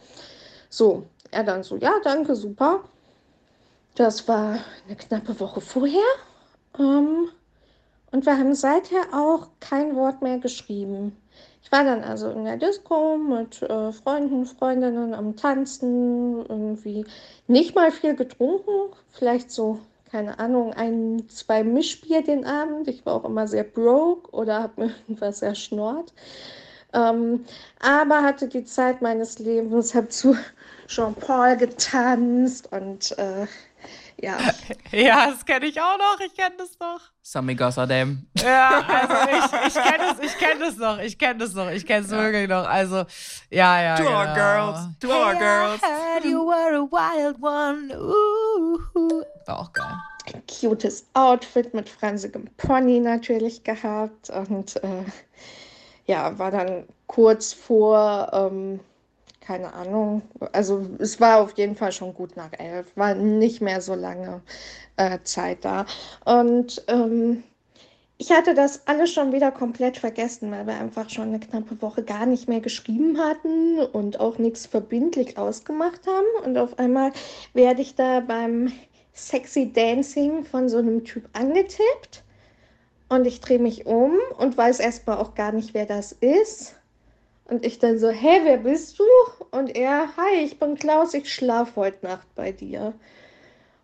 So, 0.69 1.07
er 1.31 1.44
dann 1.44 1.63
so, 1.63 1.75
ja, 1.75 2.00
danke, 2.04 2.36
super. 2.36 2.86
Das 3.95 4.27
war 4.27 4.60
eine 4.86 4.95
knappe 4.95 5.38
Woche 5.39 5.60
vorher. 5.60 6.00
Ähm, 6.80 7.30
und 8.12 8.25
wir 8.25 8.38
haben 8.38 8.56
seither 8.56 9.02
auch 9.13 9.48
kein 9.60 9.96
Wort 9.96 10.22
mehr 10.22 10.40
geschrieben. 10.40 11.16
Ich 11.66 11.72
war 11.72 11.84
dann 11.84 12.04
also 12.04 12.30
in 12.30 12.46
der 12.46 12.57
Disco 12.57 13.18
mit 13.18 13.63
äh, 13.63 13.92
Freunden, 13.92 14.46
Freundinnen 14.46 15.16
am 15.16 15.36
Tanzen, 15.36 16.46
irgendwie 16.48 17.06
nicht 17.48 17.74
mal 17.74 17.92
viel 17.92 18.16
getrunken, 18.16 18.94
vielleicht 19.12 19.50
so, 19.50 19.80
keine 20.12 20.38
Ahnung, 20.38 20.74
ein, 20.74 21.28
zwei 21.28 21.63
Mischbier 21.63 22.22
den 22.22 22.46
Abend. 22.46 22.88
Ich 22.88 23.04
war 23.06 23.16
auch 23.16 23.25
immer 23.25 23.48
sehr 23.48 23.63
broke 23.63 24.30
oder 24.30 24.62
habe 24.62 24.81
mir 24.81 24.88
irgendwas 25.08 25.42
erschnort. 25.42 26.13
Ähm, 26.94 27.46
aber 27.80 28.22
hatte 28.22 28.48
die 28.48 28.63
Zeit 28.63 29.01
meines 29.01 29.40
Lebens, 29.40 29.96
habe 29.96 30.10
zu 30.10 30.38
Jean-Paul 30.88 31.58
getanzt 31.58 32.72
und 32.72 33.18
äh, 33.18 33.48
ja. 34.25 34.38
Ja, 34.92 35.30
das 35.30 35.45
kenne 35.45 35.66
ich 35.66 35.80
auch 35.80 35.98
noch. 35.98 36.19
Ich 36.25 36.33
kenne 36.36 36.56
das 36.57 36.80
noch. 36.80 37.01
Sammy 37.22 37.56
Gossadam. 37.56 38.27
Ja, 38.38 38.81
also 38.88 39.16
ich, 39.30 39.68
ich 39.68 39.83
kenne 39.83 40.04
das, 40.10 40.19
ich 40.19 40.38
kenne 40.38 40.60
das 40.60 40.77
noch. 40.77 41.00
Ich 41.00 41.18
kenne 41.18 41.39
das 41.39 41.54
noch. 41.54 41.69
Ich 41.69 41.86
kenne 41.86 42.06
es 42.06 42.12
ja. 42.12 42.18
wirklich 42.18 42.48
noch. 42.48 42.68
Also, 42.68 43.06
ja, 43.50 43.81
ja. 43.81 43.95
To 43.98 44.04
genau. 44.04 44.18
our 44.18 44.33
girls. 44.33 44.80
To 45.00 45.07
hey, 45.07 45.24
our 45.24 45.36
girls. 45.36 45.81
I 45.83 46.13
heard 46.13 46.25
you 46.25 46.45
were 46.45 46.75
a 46.75 46.83
wild 46.83 47.42
one. 47.42 47.94
Ooh. 47.98 49.24
War 49.45 49.60
auch 49.60 49.74
geil. 49.74 49.98
Ein 50.33 50.44
cutes 50.48 51.06
Outfit 51.13 51.74
mit 51.74 51.89
fransigem 51.89 52.45
Pony 52.57 53.00
natürlich 53.00 53.63
gehabt. 53.63 54.30
Und 54.30 54.77
äh, 54.77 55.04
ja, 56.06 56.38
war 56.39 56.51
dann 56.51 56.86
kurz 57.07 57.54
vor. 57.54 58.30
Ähm, 58.33 58.80
keine 59.45 59.74
Ahnung. 59.74 60.24
Also 60.53 60.86
es 61.00 61.19
war 61.19 61.42
auf 61.42 61.57
jeden 61.57 61.75
Fall 61.75 61.92
schon 61.92 62.13
gut 62.13 62.36
nach 62.36 62.51
elf, 62.57 62.88
war 62.95 63.13
nicht 63.13 63.62
mehr 63.62 63.81
so 63.81 63.94
lange 63.94 64.42
äh, 64.97 65.19
Zeit 65.24 65.63
da. 65.63 65.86
Und 66.25 66.83
ähm, 66.88 67.44
ich 68.18 68.31
hatte 68.31 68.53
das 68.53 68.88
alles 68.88 69.12
schon 69.12 69.33
wieder 69.33 69.51
komplett 69.51 69.97
vergessen, 69.97 70.50
weil 70.51 70.65
wir 70.65 70.75
einfach 70.75 71.09
schon 71.09 71.27
eine 71.27 71.39
knappe 71.39 71.81
Woche 71.81 72.01
gar 72.03 72.25
nicht 72.25 72.47
mehr 72.47 72.62
geschrieben 72.62 73.18
hatten 73.19 73.80
und 73.80 74.19
auch 74.19 74.38
nichts 74.38 74.65
verbindlich 74.65 75.38
ausgemacht 75.38 76.07
haben. 76.07 76.45
Und 76.45 76.57
auf 76.57 76.80
einmal 76.80 77.12
werde 77.53 77.81
ich 77.81 77.95
da 77.95 78.21
beim 78.21 78.71
Sexy 79.13 79.71
Dancing 79.71 80.44
von 80.45 80.69
so 80.69 80.77
einem 80.77 81.03
Typ 81.03 81.27
angetippt. 81.33 82.24
Und 83.09 83.27
ich 83.27 83.41
drehe 83.41 83.59
mich 83.59 83.86
um 83.86 84.13
und 84.39 84.57
weiß 84.57 84.80
erstmal 84.80 85.18
auch 85.18 85.36
gar 85.36 85.51
nicht, 85.51 85.74
wer 85.74 85.86
das 85.86 86.12
ist. 86.13 86.75
Und 87.45 87.65
ich 87.65 87.80
dann 87.80 88.00
so, 88.00 88.09
hä, 88.09 88.42
wer 88.44 88.57
bist 88.57 89.00
du? 89.00 89.03
Und 89.51 89.75
er, 89.75 90.09
hi, 90.18 90.44
ich 90.44 90.59
bin 90.59 90.75
Klaus, 90.75 91.13
ich 91.13 91.31
schlafe 91.31 91.75
heute 91.75 92.06
Nacht 92.06 92.27
bei 92.36 92.51
dir. 92.51 92.94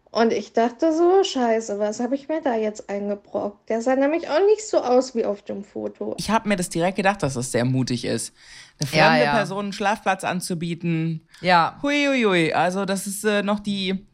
Und 0.10 0.34
ich 0.34 0.52
dachte 0.52 0.94
so, 0.94 1.24
scheiße, 1.24 1.80
was 1.80 2.02
habe 2.02 2.16
ich 2.16 2.28
mir 2.28 2.42
da 2.42 2.56
jetzt 2.56 2.90
eingebrockt? 2.90 3.70
Der 3.70 3.82
sah 3.82 3.96
nämlich 3.96 4.28
auch 4.30 4.46
nicht 4.46 4.68
so 4.68 4.80
aus 4.80 5.16
wie 5.16 5.24
auf 5.24 5.42
dem 5.42 5.64
Foto. 5.64 6.16
Ich 6.18 6.30
habe 6.30 6.50
mir 6.50 6.58
das 6.58 6.68
direkt 6.68 6.98
gedacht, 6.98 7.24
dass 7.24 7.36
das 7.36 7.52
sehr 7.52 7.64
mutig 7.64 8.04
ist. 8.04 8.34
Eine 8.80 8.88
fremde 8.88 9.20
ja, 9.20 9.24
ja. 9.24 9.36
Person 9.36 9.66
einen 9.66 9.74
Schlafplatz 9.74 10.26
anzubieten. 10.26 11.26
Ja. 11.40 11.80
Huiuiui. 11.82 12.52
Also 12.52 12.84
das 12.84 13.08
ist 13.08 13.24
äh, 13.24 13.42
noch 13.42 13.62
die 13.62 14.06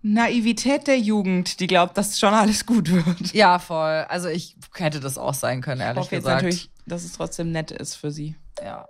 Naivität 0.00 0.86
der 0.86 0.98
Jugend, 0.98 1.60
die 1.60 1.66
glaubt, 1.66 1.98
dass 1.98 2.18
schon 2.18 2.32
alles 2.32 2.64
gut 2.64 2.90
wird. 2.90 3.34
Ja, 3.34 3.58
voll. 3.58 4.06
Also 4.08 4.28
ich 4.28 4.56
hätte 4.74 5.00
das 5.00 5.18
auch 5.18 5.34
sein 5.34 5.60
können, 5.60 5.82
ehrlich 5.82 6.04
ich 6.04 6.06
hoffe 6.06 6.16
gesagt. 6.16 6.42
Jetzt 6.42 6.54
natürlich, 6.54 6.70
dass 6.86 7.04
es 7.04 7.12
trotzdem 7.12 7.52
nett 7.52 7.72
ist 7.72 7.96
für 7.96 8.10
sie. 8.10 8.36
Ja. 8.62 8.88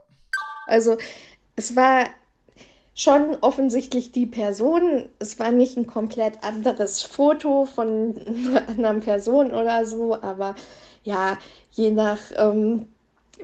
Also 0.66 0.96
es 1.56 1.74
war 1.76 2.06
schon 2.94 3.36
offensichtlich 3.42 4.10
die 4.12 4.26
Person. 4.26 5.08
Es 5.18 5.38
war 5.38 5.52
nicht 5.52 5.76
ein 5.76 5.86
komplett 5.86 6.42
anderes 6.42 7.02
Foto 7.02 7.66
von 7.66 8.16
einer 8.26 8.68
anderen 8.68 9.00
Person 9.00 9.52
oder 9.52 9.86
so, 9.86 10.20
aber 10.20 10.54
ja, 11.04 11.38
je 11.72 11.90
nach 11.90 12.18
ähm, 12.36 12.88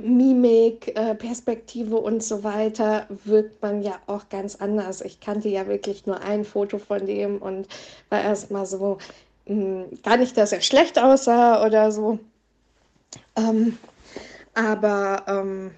Mimik, 0.00 0.96
äh, 0.96 1.14
Perspektive 1.14 1.96
und 1.96 2.22
so 2.22 2.42
weiter 2.44 3.06
wirkt 3.24 3.60
man 3.62 3.82
ja 3.82 4.00
auch 4.06 4.28
ganz 4.30 4.56
anders. 4.56 5.02
Ich 5.02 5.20
kannte 5.20 5.48
ja 5.50 5.66
wirklich 5.66 6.06
nur 6.06 6.20
ein 6.22 6.44
Foto 6.44 6.78
von 6.78 7.06
dem 7.06 7.40
und 7.40 7.68
war 8.08 8.22
erstmal 8.22 8.64
so, 8.64 8.98
mh, 9.46 9.54
hm, 9.54 10.02
gar 10.02 10.16
nicht, 10.16 10.36
dass 10.36 10.52
er 10.52 10.62
schlecht 10.62 10.98
aussah 10.98 11.64
oder 11.64 11.92
so. 11.92 12.18
Ähm, 13.36 13.78
aber 14.54 15.24
ähm, 15.26 15.72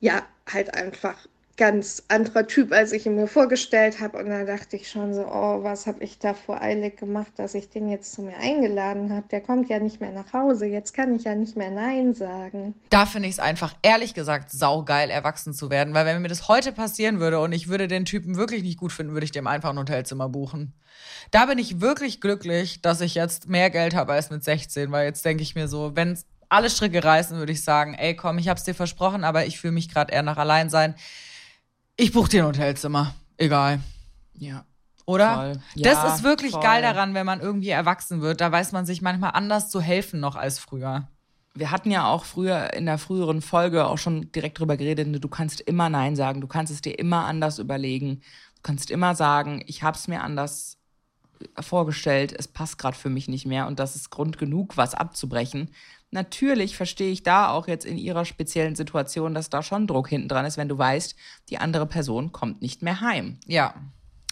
ja, 0.00 0.22
halt 0.46 0.74
einfach 0.74 1.16
ganz 1.60 2.02
anderer 2.08 2.46
Typ, 2.46 2.72
als 2.72 2.90
ich 2.92 3.04
ihn 3.04 3.16
mir 3.16 3.26
vorgestellt 3.26 4.00
habe. 4.00 4.16
Und 4.16 4.30
da 4.30 4.44
dachte 4.44 4.76
ich 4.76 4.88
schon 4.88 5.12
so, 5.12 5.26
oh, 5.26 5.62
was 5.62 5.86
habe 5.86 6.02
ich 6.02 6.18
da 6.18 6.32
voreilig 6.32 6.96
gemacht, 6.96 7.32
dass 7.36 7.54
ich 7.54 7.68
den 7.68 7.90
jetzt 7.90 8.14
zu 8.14 8.22
mir 8.22 8.38
eingeladen 8.38 9.12
habe. 9.12 9.26
Der 9.30 9.42
kommt 9.42 9.68
ja 9.68 9.78
nicht 9.78 10.00
mehr 10.00 10.10
nach 10.10 10.32
Hause. 10.32 10.64
Jetzt 10.64 10.94
kann 10.94 11.14
ich 11.14 11.24
ja 11.24 11.34
nicht 11.34 11.58
mehr 11.58 11.70
Nein 11.70 12.14
sagen. 12.14 12.74
Da 12.88 13.04
finde 13.04 13.28
ich 13.28 13.34
es 13.34 13.40
einfach, 13.40 13.74
ehrlich 13.82 14.14
gesagt, 14.14 14.50
saugeil, 14.50 15.10
erwachsen 15.10 15.52
zu 15.52 15.68
werden. 15.68 15.92
Weil 15.92 16.06
wenn 16.06 16.22
mir 16.22 16.28
das 16.28 16.48
heute 16.48 16.72
passieren 16.72 17.20
würde 17.20 17.40
und 17.40 17.52
ich 17.52 17.68
würde 17.68 17.88
den 17.88 18.06
Typen 18.06 18.36
wirklich 18.36 18.62
nicht 18.62 18.78
gut 18.78 18.90
finden, 18.90 19.12
würde 19.12 19.26
ich 19.26 19.32
dem 19.32 19.46
einfach 19.46 19.68
ein 19.68 19.78
Hotelzimmer 19.78 20.30
buchen. 20.30 20.72
Da 21.30 21.44
bin 21.44 21.58
ich 21.58 21.82
wirklich 21.82 22.22
glücklich, 22.22 22.80
dass 22.80 23.02
ich 23.02 23.14
jetzt 23.14 23.50
mehr 23.50 23.68
Geld 23.68 23.94
habe 23.94 24.14
als 24.14 24.30
mit 24.30 24.42
16, 24.42 24.90
weil 24.92 25.04
jetzt 25.04 25.26
denke 25.26 25.42
ich 25.42 25.54
mir 25.54 25.68
so, 25.68 25.94
wenn 25.94 26.18
alle 26.50 26.68
Stricke 26.68 27.02
reißen, 27.02 27.38
würde 27.38 27.52
ich 27.52 27.64
sagen, 27.64 27.94
ey, 27.94 28.14
komm, 28.14 28.38
ich 28.38 28.48
hab's 28.48 28.64
dir 28.64 28.74
versprochen, 28.74 29.24
aber 29.24 29.46
ich 29.46 29.58
fühle 29.58 29.72
mich 29.72 29.88
gerade 29.88 30.12
eher 30.12 30.22
nach 30.22 30.36
allein 30.36 30.68
sein. 30.68 30.94
Ich 31.96 32.12
buche 32.12 32.28
dir 32.28 32.42
ein 32.42 32.48
Hotelzimmer. 32.48 33.14
Egal. 33.38 33.80
Ja. 34.34 34.64
Oder? 35.06 35.58
Ja, 35.74 35.94
das 35.94 36.16
ist 36.16 36.22
wirklich 36.22 36.52
voll. 36.52 36.62
geil 36.62 36.82
daran, 36.82 37.14
wenn 37.14 37.26
man 37.26 37.40
irgendwie 37.40 37.70
erwachsen 37.70 38.20
wird. 38.20 38.40
Da 38.40 38.52
weiß 38.52 38.72
man 38.72 38.86
sich 38.86 39.02
manchmal 39.02 39.32
anders 39.32 39.70
zu 39.70 39.80
helfen 39.80 40.20
noch 40.20 40.36
als 40.36 40.58
früher. 40.58 41.08
Wir 41.54 41.70
hatten 41.70 41.90
ja 41.90 42.06
auch 42.06 42.24
früher 42.24 42.74
in 42.74 42.86
der 42.86 42.98
früheren 42.98 43.42
Folge 43.42 43.86
auch 43.86 43.98
schon 43.98 44.30
direkt 44.32 44.60
drüber 44.60 44.76
geredet, 44.76 45.08
du 45.22 45.28
kannst 45.28 45.60
immer 45.60 45.88
Nein 45.88 46.14
sagen, 46.14 46.40
du 46.40 46.46
kannst 46.46 46.72
es 46.72 46.80
dir 46.80 46.96
immer 46.98 47.24
anders 47.24 47.58
überlegen. 47.58 48.20
Du 48.56 48.62
kannst 48.62 48.90
immer 48.90 49.14
sagen, 49.16 49.62
ich 49.66 49.82
hab's 49.82 50.06
mir 50.06 50.22
anders 50.22 50.78
vorgestellt, 51.58 52.34
es 52.38 52.46
passt 52.46 52.78
gerade 52.78 52.96
für 52.96 53.10
mich 53.10 53.26
nicht 53.26 53.46
mehr 53.46 53.66
und 53.66 53.80
das 53.80 53.96
ist 53.96 54.10
Grund 54.10 54.38
genug, 54.38 54.76
was 54.76 54.94
abzubrechen. 54.94 55.70
Natürlich 56.12 56.76
verstehe 56.76 57.12
ich 57.12 57.22
da 57.22 57.50
auch 57.50 57.68
jetzt 57.68 57.86
in 57.86 57.96
ihrer 57.96 58.24
speziellen 58.24 58.74
Situation, 58.74 59.32
dass 59.32 59.48
da 59.48 59.62
schon 59.62 59.86
Druck 59.86 60.08
hinten 60.08 60.28
dran 60.28 60.44
ist, 60.44 60.56
wenn 60.56 60.68
du 60.68 60.76
weißt, 60.76 61.14
die 61.48 61.58
andere 61.58 61.86
Person 61.86 62.32
kommt 62.32 62.62
nicht 62.62 62.82
mehr 62.82 63.00
heim. 63.00 63.38
Ja. 63.46 63.74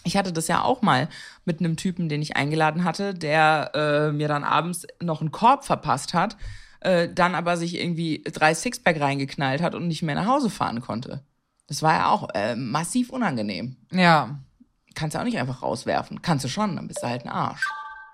Ich 0.03 0.17
hatte 0.17 0.33
das 0.33 0.47
ja 0.47 0.63
auch 0.63 0.81
mal 0.81 1.07
mit 1.45 1.59
einem 1.59 1.77
Typen, 1.77 2.09
den 2.09 2.21
ich 2.21 2.35
eingeladen 2.35 2.83
hatte, 2.83 3.13
der 3.13 3.71
äh, 3.73 4.11
mir 4.11 4.27
dann 4.27 4.43
abends 4.43 4.87
noch 5.01 5.21
einen 5.21 5.31
Korb 5.31 5.63
verpasst 5.63 6.13
hat, 6.13 6.35
äh, 6.81 7.07
dann 7.13 7.35
aber 7.35 7.55
sich 7.55 7.79
irgendwie 7.79 8.23
drei 8.23 8.53
Sixpack 8.53 8.99
reingeknallt 8.99 9.61
hat 9.61 9.75
und 9.75 9.87
nicht 9.87 10.01
mehr 10.01 10.15
nach 10.15 10.27
Hause 10.27 10.49
fahren 10.49 10.81
konnte. 10.81 11.23
Das 11.67 11.81
war 11.81 11.93
ja 11.93 12.09
auch 12.09 12.29
äh, 12.33 12.55
massiv 12.55 13.09
unangenehm. 13.09 13.77
Ja. 13.91 14.39
Kannst 14.95 15.15
du 15.15 15.19
auch 15.19 15.25
nicht 15.25 15.37
einfach 15.37 15.61
rauswerfen. 15.61 16.21
Kannst 16.21 16.43
du 16.43 16.49
schon, 16.49 16.75
dann 16.75 16.87
bist 16.87 17.03
du 17.03 17.07
halt 17.07 17.23
ein 17.23 17.29
Arsch. 17.29 17.63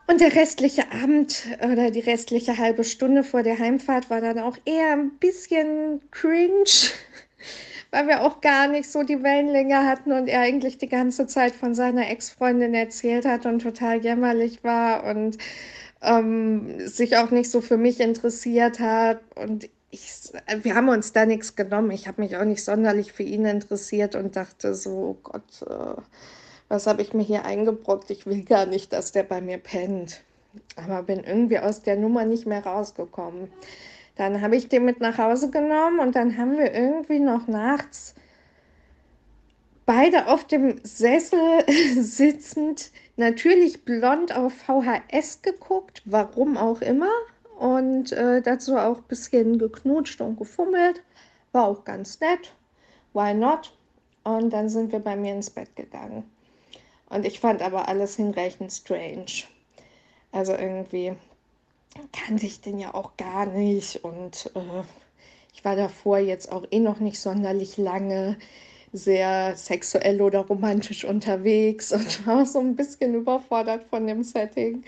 Und 0.07 0.21
der 0.21 0.35
restliche 0.35 0.91
Abend 0.91 1.45
oder 1.63 1.89
die 1.89 1.99
restliche 1.99 2.57
halbe 2.57 2.83
Stunde 2.83 3.23
vor 3.23 3.41
der 3.41 3.57
Heimfahrt 3.57 4.09
war 4.09 4.21
dann 4.21 4.37
auch 4.37 4.57
eher 4.65 4.93
ein 4.93 5.17
bisschen 5.17 6.01
cringe, 6.11 6.63
weil 7.91 8.07
wir 8.07 8.21
auch 8.21 8.39
gar 8.41 8.67
nicht 8.67 8.91
so 8.91 9.01
die 9.01 9.23
Wellenlänge 9.23 9.87
hatten 9.87 10.11
und 10.11 10.27
er 10.27 10.41
eigentlich 10.41 10.77
die 10.77 10.89
ganze 10.89 11.25
Zeit 11.25 11.55
von 11.55 11.73
seiner 11.73 12.09
Ex-Freundin 12.09 12.75
erzählt 12.75 13.25
hat 13.25 13.47
und 13.47 13.63
total 13.63 13.97
jämmerlich 13.97 14.63
war 14.63 15.05
und 15.05 15.39
ähm, 16.01 16.87
sich 16.87 17.17
auch 17.17 17.31
nicht 17.31 17.49
so 17.49 17.61
für 17.61 17.77
mich 17.77 17.99
interessiert 17.99 18.79
hat. 18.79 19.21
Und 19.35 19.67
ich, 19.89 20.11
wir 20.61 20.75
haben 20.75 20.89
uns 20.89 21.13
da 21.13 21.25
nichts 21.25 21.55
genommen. 21.55 21.91
Ich 21.91 22.07
habe 22.07 22.21
mich 22.21 22.37
auch 22.37 22.45
nicht 22.45 22.63
sonderlich 22.63 23.11
für 23.11 23.23
ihn 23.23 23.45
interessiert 23.45 24.15
und 24.15 24.35
dachte 24.35 24.75
so, 24.75 24.91
oh 24.91 25.17
Gott, 25.23 25.61
äh, 25.67 26.01
was 26.67 26.87
habe 26.87 27.01
ich 27.01 27.13
mir 27.13 27.23
hier 27.23 27.45
eingebrockt? 27.45 28.09
Ich 28.09 28.25
will 28.25 28.43
gar 28.43 28.65
nicht, 28.65 28.93
dass 28.93 29.11
der 29.11 29.23
bei 29.23 29.41
mir 29.41 29.57
pennt. 29.57 30.21
Aber 30.75 31.03
bin 31.03 31.23
irgendwie 31.23 31.59
aus 31.59 31.81
der 31.81 31.95
Nummer 31.97 32.25
nicht 32.25 32.45
mehr 32.45 32.65
rausgekommen. 32.65 33.51
Dann 34.15 34.41
habe 34.41 34.55
ich 34.55 34.69
den 34.69 34.85
mit 34.85 35.01
nach 35.01 35.17
Hause 35.17 35.49
genommen 35.49 35.99
und 35.99 36.15
dann 36.15 36.37
haben 36.37 36.57
wir 36.57 36.73
irgendwie 36.73 37.19
noch 37.19 37.47
nachts 37.47 38.15
beide 39.85 40.27
auf 40.27 40.45
dem 40.45 40.79
Sessel 40.83 41.63
sitzend, 42.01 42.91
natürlich 43.17 43.85
blond 43.85 44.35
auf 44.35 44.53
VHS 44.53 45.41
geguckt, 45.41 46.01
warum 46.05 46.57
auch 46.57 46.81
immer. 46.81 47.11
Und 47.59 48.11
äh, 48.11 48.41
dazu 48.41 48.77
auch 48.77 48.97
ein 48.97 49.07
bisschen 49.07 49.57
geknutscht 49.57 50.19
und 50.19 50.37
gefummelt. 50.37 51.01
War 51.53 51.65
auch 51.65 51.85
ganz 51.85 52.19
nett. 52.19 52.53
Why 53.13 53.33
not? 53.33 53.73
Und 54.25 54.51
dann 54.51 54.67
sind 54.67 54.91
wir 54.91 54.99
bei 54.99 55.15
mir 55.15 55.33
ins 55.33 55.49
Bett 55.49 55.73
gegangen. 55.75 56.29
Und 57.09 57.25
ich 57.25 57.39
fand 57.39 57.61
aber 57.61 57.87
alles 57.87 58.15
hinreichend 58.15 58.71
strange. 58.71 59.43
Also 60.31 60.53
irgendwie 60.53 61.13
kannte 62.11 62.45
ich 62.45 62.61
den 62.61 62.79
ja 62.79 62.93
auch 62.93 63.15
gar 63.17 63.45
nicht 63.45 64.03
und 64.03 64.51
äh, 64.55 64.83
ich 65.53 65.63
war 65.63 65.75
davor 65.75 66.17
jetzt 66.17 66.51
auch 66.51 66.65
eh 66.71 66.79
noch 66.79 66.99
nicht 66.99 67.19
sonderlich 67.19 67.77
lange 67.77 68.37
sehr 68.91 69.55
sexuell 69.55 70.21
oder 70.21 70.41
romantisch 70.41 71.05
unterwegs 71.05 71.91
und 71.91 72.25
war 72.27 72.45
so 72.45 72.59
ein 72.59 72.75
bisschen 72.75 73.13
überfordert 73.15 73.85
von 73.89 74.07
dem 74.07 74.23
Setting 74.23 74.83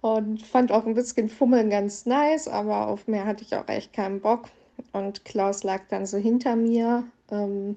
und 0.00 0.42
fand 0.46 0.72
auch 0.72 0.86
ein 0.86 0.94
bisschen 0.94 1.28
Fummeln 1.28 1.70
ganz 1.70 2.06
nice, 2.06 2.48
aber 2.48 2.88
auf 2.88 3.06
mehr 3.06 3.26
hatte 3.26 3.44
ich 3.44 3.54
auch 3.54 3.68
echt 3.68 3.92
keinen 3.92 4.20
Bock. 4.20 4.48
Und 4.92 5.24
Klaus 5.24 5.62
lag 5.62 5.82
dann 5.88 6.06
so 6.06 6.16
hinter 6.16 6.56
mir 6.56 7.04
ähm, 7.30 7.76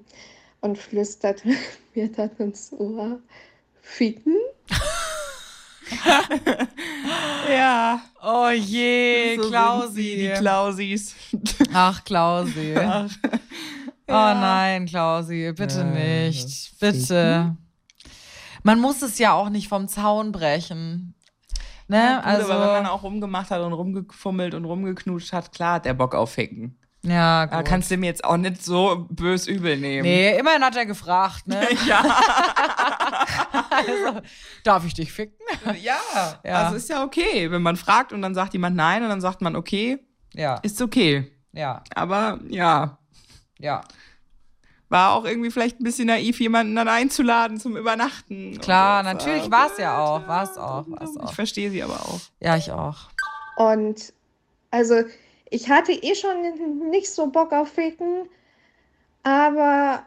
und 0.62 0.78
flüsterte 0.78 1.50
mir 1.94 2.10
dann 2.12 2.32
ins 2.38 2.72
Ohr, 2.74 3.20
ficken. 3.84 4.36
Ja. 7.50 8.02
Oh 8.24 8.50
je, 8.50 9.38
So 9.40 9.50
Klausi. 9.50 10.16
die 10.16 10.34
Klausis. 10.40 11.16
Ach, 11.74 12.04
Klausi. 12.04 12.75
Ach, 12.78 13.10
Oh 14.08 14.12
nein, 14.12 14.86
Klausi, 14.86 15.52
bitte 15.56 15.82
Äh, 15.82 16.28
nicht. 16.30 16.80
Bitte. 16.80 17.56
Man 18.63 18.80
muss 18.80 19.02
es 19.02 19.18
ja 19.20 19.34
auch 19.34 19.50
nicht 19.50 19.68
vom 19.68 19.88
Zaun 19.88 20.32
brechen. 20.32 21.16
Ne? 21.88 22.16
Gut, 22.18 22.25
also, 22.25 22.52
aber 22.52 22.66
wenn 22.75 22.84
man 22.84 22.92
auch 22.92 23.04
rumgemacht 23.04 23.52
hat 23.52 23.62
und 23.62 23.74
rumgefummelt 23.74 24.54
und 24.56 24.66
rumgeknutscht 24.66 25.34
hat, 25.34 25.52
klar 25.52 25.75
hat 25.75 25.86
der 25.86 25.94
Bock 25.94 26.16
auf 26.16 26.32
Ficken. 26.34 26.78
Ja, 27.03 27.45
Da 27.48 27.57
gut. 27.57 27.65
kannst 27.65 27.91
du 27.91 27.98
mir 27.98 28.07
jetzt 28.07 28.24
auch 28.24 28.38
nicht 28.38 28.63
so 28.63 29.05
bös 29.10 29.48
übel 29.48 29.77
nehmen. 29.77 30.03
Nee, 30.03 30.38
immerhin 30.38 30.63
hat 30.63 30.75
er 30.75 30.86
gefragt, 30.86 31.48
ne? 31.48 31.67
Ja. 31.88 32.01
also, 33.69 34.22
darf 34.63 34.86
ich 34.86 34.93
dich 34.93 35.12
ficken? 35.12 35.36
ja. 35.81 35.98
Ja. 36.43 36.53
Also 36.63 36.75
ist 36.75 36.89
ja 36.89 37.03
okay, 37.03 37.51
wenn 37.51 37.62
man 37.62 37.75
fragt 37.75 38.13
und 38.13 38.22
dann 38.22 38.33
sagt 38.36 38.53
jemand 38.53 38.75
nein 38.75 39.03
und 39.03 39.10
dann 39.10 39.22
sagt 39.22 39.41
man 39.41 39.55
okay, 39.55 40.00
Ja, 40.33 40.55
ist 40.63 40.81
okay. 40.81 41.31
ja, 41.51 41.83
Aber 41.95 42.39
ja, 42.50 42.98
ja. 43.60 43.81
war 44.89 45.13
auch 45.13 45.25
irgendwie 45.25 45.51
vielleicht 45.51 45.79
ein 45.79 45.83
bisschen 45.83 46.07
naiv, 46.07 46.39
jemanden 46.39 46.75
dann 46.75 46.88
einzuladen 46.88 47.60
zum 47.60 47.77
Übernachten. 47.77 48.57
Klar, 48.60 49.03
so. 49.03 49.10
natürlich 49.10 49.51
war's 49.51 49.77
ja 49.77 49.98
auch, 49.98 50.27
war's 50.27 50.57
auch, 50.57 50.86
war's 50.88 51.17
auch. 51.17 51.29
Ich 51.29 51.36
verstehe 51.36 51.69
sie 51.69 51.83
aber 51.83 51.95
auch. 51.95 52.19
Ja, 52.39 52.55
ich 52.57 52.72
auch. 52.72 53.10
Und 53.57 54.13
also 54.72 55.03
ich 55.53 55.69
hatte 55.69 55.91
eh 55.91 56.15
schon 56.15 56.89
nicht 56.89 57.12
so 57.12 57.27
Bock 57.27 57.53
auf 57.53 57.69
Ficken, 57.69 58.27
aber 59.22 60.03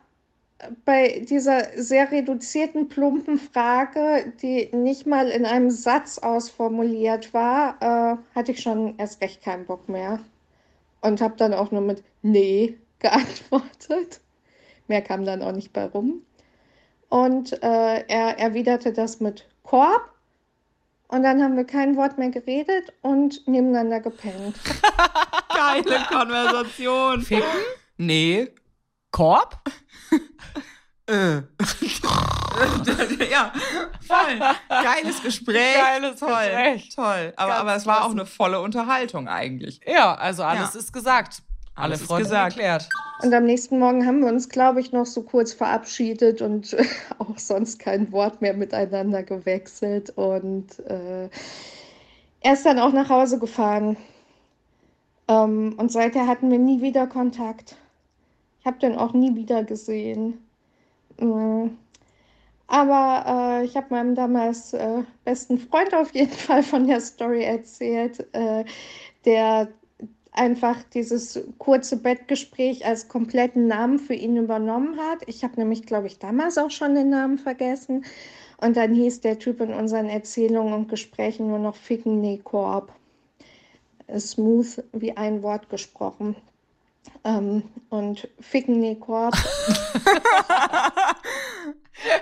bei 0.84 1.24
dieser 1.28 1.80
sehr 1.80 2.10
reduzierten, 2.10 2.88
plumpen 2.88 3.38
Frage, 3.38 4.32
die 4.42 4.70
nicht 4.74 5.06
mal 5.06 5.28
in 5.28 5.46
einem 5.46 5.70
Satz 5.70 6.18
ausformuliert 6.18 7.32
war, 7.32 7.76
äh, 7.80 8.16
hatte 8.34 8.52
ich 8.52 8.60
schon 8.60 8.98
erst 8.98 9.20
recht 9.20 9.42
keinen 9.42 9.66
Bock 9.66 9.88
mehr. 9.88 10.18
Und 11.00 11.20
habe 11.20 11.36
dann 11.36 11.54
auch 11.54 11.70
nur 11.70 11.82
mit 11.82 12.02
Nee 12.22 12.76
geantwortet. 12.98 14.20
Mehr 14.88 15.02
kam 15.02 15.24
dann 15.24 15.42
auch 15.42 15.52
nicht 15.52 15.72
bei 15.72 15.84
rum. 15.84 16.22
Und 17.08 17.52
äh, 17.62 18.04
er 18.08 18.38
erwiderte 18.38 18.92
das 18.92 19.20
mit 19.20 19.46
Korb. 19.62 20.10
Und 21.08 21.22
dann 21.22 21.42
haben 21.42 21.56
wir 21.56 21.64
kein 21.64 21.96
Wort 21.96 22.18
mehr 22.18 22.30
geredet 22.30 22.92
und 23.02 23.46
nebeneinander 23.46 24.00
gepennt. 24.00 24.56
Geile 25.54 26.04
Konversation. 26.08 27.22
Ficken? 27.22 27.44
Nee. 27.96 28.48
Korb? 29.10 29.60
Äh. 31.08 31.36
ja, 33.30 33.52
voll. 34.04 34.40
Geiles 34.68 35.22
Gespräch. 35.22 35.76
Geiles 35.76 36.18
toll, 36.18 36.30
Gespräch. 36.30 36.88
Toll. 36.96 37.32
Aber, 37.36 37.48
Ganz 37.50 37.60
aber 37.60 37.76
es 37.76 37.86
war 37.86 38.04
auch 38.04 38.10
eine 38.10 38.26
volle 38.26 38.60
Unterhaltung 38.60 39.28
eigentlich. 39.28 39.80
Ja, 39.86 40.16
also 40.16 40.42
alles 40.42 40.74
Ja. 40.74 40.80
ist 40.80 40.92
gesagt. 40.92 41.42
Alle 41.76 41.84
Alles 41.84 42.00
ist 42.00 42.06
Fronten 42.06 42.24
gesagt. 42.24 42.56
geklärt. 42.56 42.88
Und 43.22 43.34
am 43.34 43.44
nächsten 43.44 43.78
Morgen 43.78 44.06
haben 44.06 44.20
wir 44.20 44.28
uns, 44.28 44.48
glaube 44.48 44.80
ich, 44.80 44.92
noch 44.92 45.06
so 45.06 45.22
kurz 45.22 45.52
verabschiedet 45.52 46.40
und 46.42 46.74
auch 47.18 47.38
sonst 47.38 47.78
kein 47.78 48.10
Wort 48.12 48.40
mehr 48.40 48.54
miteinander 48.54 49.22
gewechselt. 49.22 50.10
Und 50.16 50.78
äh, 50.80 51.28
er 52.40 52.52
ist 52.52 52.64
dann 52.64 52.78
auch 52.78 52.92
nach 52.92 53.10
Hause 53.10 53.38
gefahren. 53.38 53.96
Ähm, 55.28 55.74
und 55.76 55.92
seither 55.92 56.26
hatten 56.26 56.50
wir 56.50 56.58
nie 56.58 56.80
wieder 56.80 57.06
Kontakt. 57.06 57.76
Ich 58.60 58.66
habe 58.66 58.78
den 58.78 58.96
auch 58.96 59.12
nie 59.12 59.34
wieder 59.36 59.62
gesehen. 59.62 60.38
Mm. 61.18 61.68
Aber 62.68 63.60
äh, 63.60 63.64
ich 63.64 63.76
habe 63.76 63.86
meinem 63.90 64.14
damals 64.14 64.72
äh, 64.72 65.02
besten 65.24 65.58
Freund 65.58 65.94
auf 65.94 66.14
jeden 66.14 66.32
Fall 66.32 66.62
von 66.62 66.86
der 66.86 67.00
Story 67.00 67.44
erzählt, 67.44 68.26
äh, 68.34 68.64
der 69.24 69.68
einfach 70.36 70.76
dieses 70.94 71.40
kurze 71.58 71.96
Bettgespräch 71.96 72.84
als 72.86 73.08
kompletten 73.08 73.66
Namen 73.66 73.98
für 73.98 74.14
ihn 74.14 74.36
übernommen 74.36 74.98
hat. 74.98 75.18
Ich 75.26 75.42
habe 75.44 75.56
nämlich, 75.56 75.84
glaube 75.86 76.06
ich, 76.06 76.18
damals 76.18 76.58
auch 76.58 76.70
schon 76.70 76.94
den 76.94 77.10
Namen 77.10 77.38
vergessen. 77.38 78.04
Und 78.58 78.76
dann 78.76 78.94
hieß 78.94 79.20
der 79.20 79.38
Typ 79.38 79.60
in 79.60 79.72
unseren 79.74 80.08
Erzählungen 80.08 80.72
und 80.74 80.88
Gesprächen 80.88 81.48
nur 81.48 81.58
noch 81.58 81.76
Ficken 81.76 82.20
Nee 82.20 82.40
Korb. 82.42 82.92
Smooth 84.18 84.84
wie 84.92 85.16
ein 85.16 85.42
Wort 85.42 85.68
gesprochen. 85.68 86.36
Ähm, 87.24 87.64
und 87.90 88.28
Ficken 88.40 88.78
Nee 88.80 88.96
Korb 88.96 89.34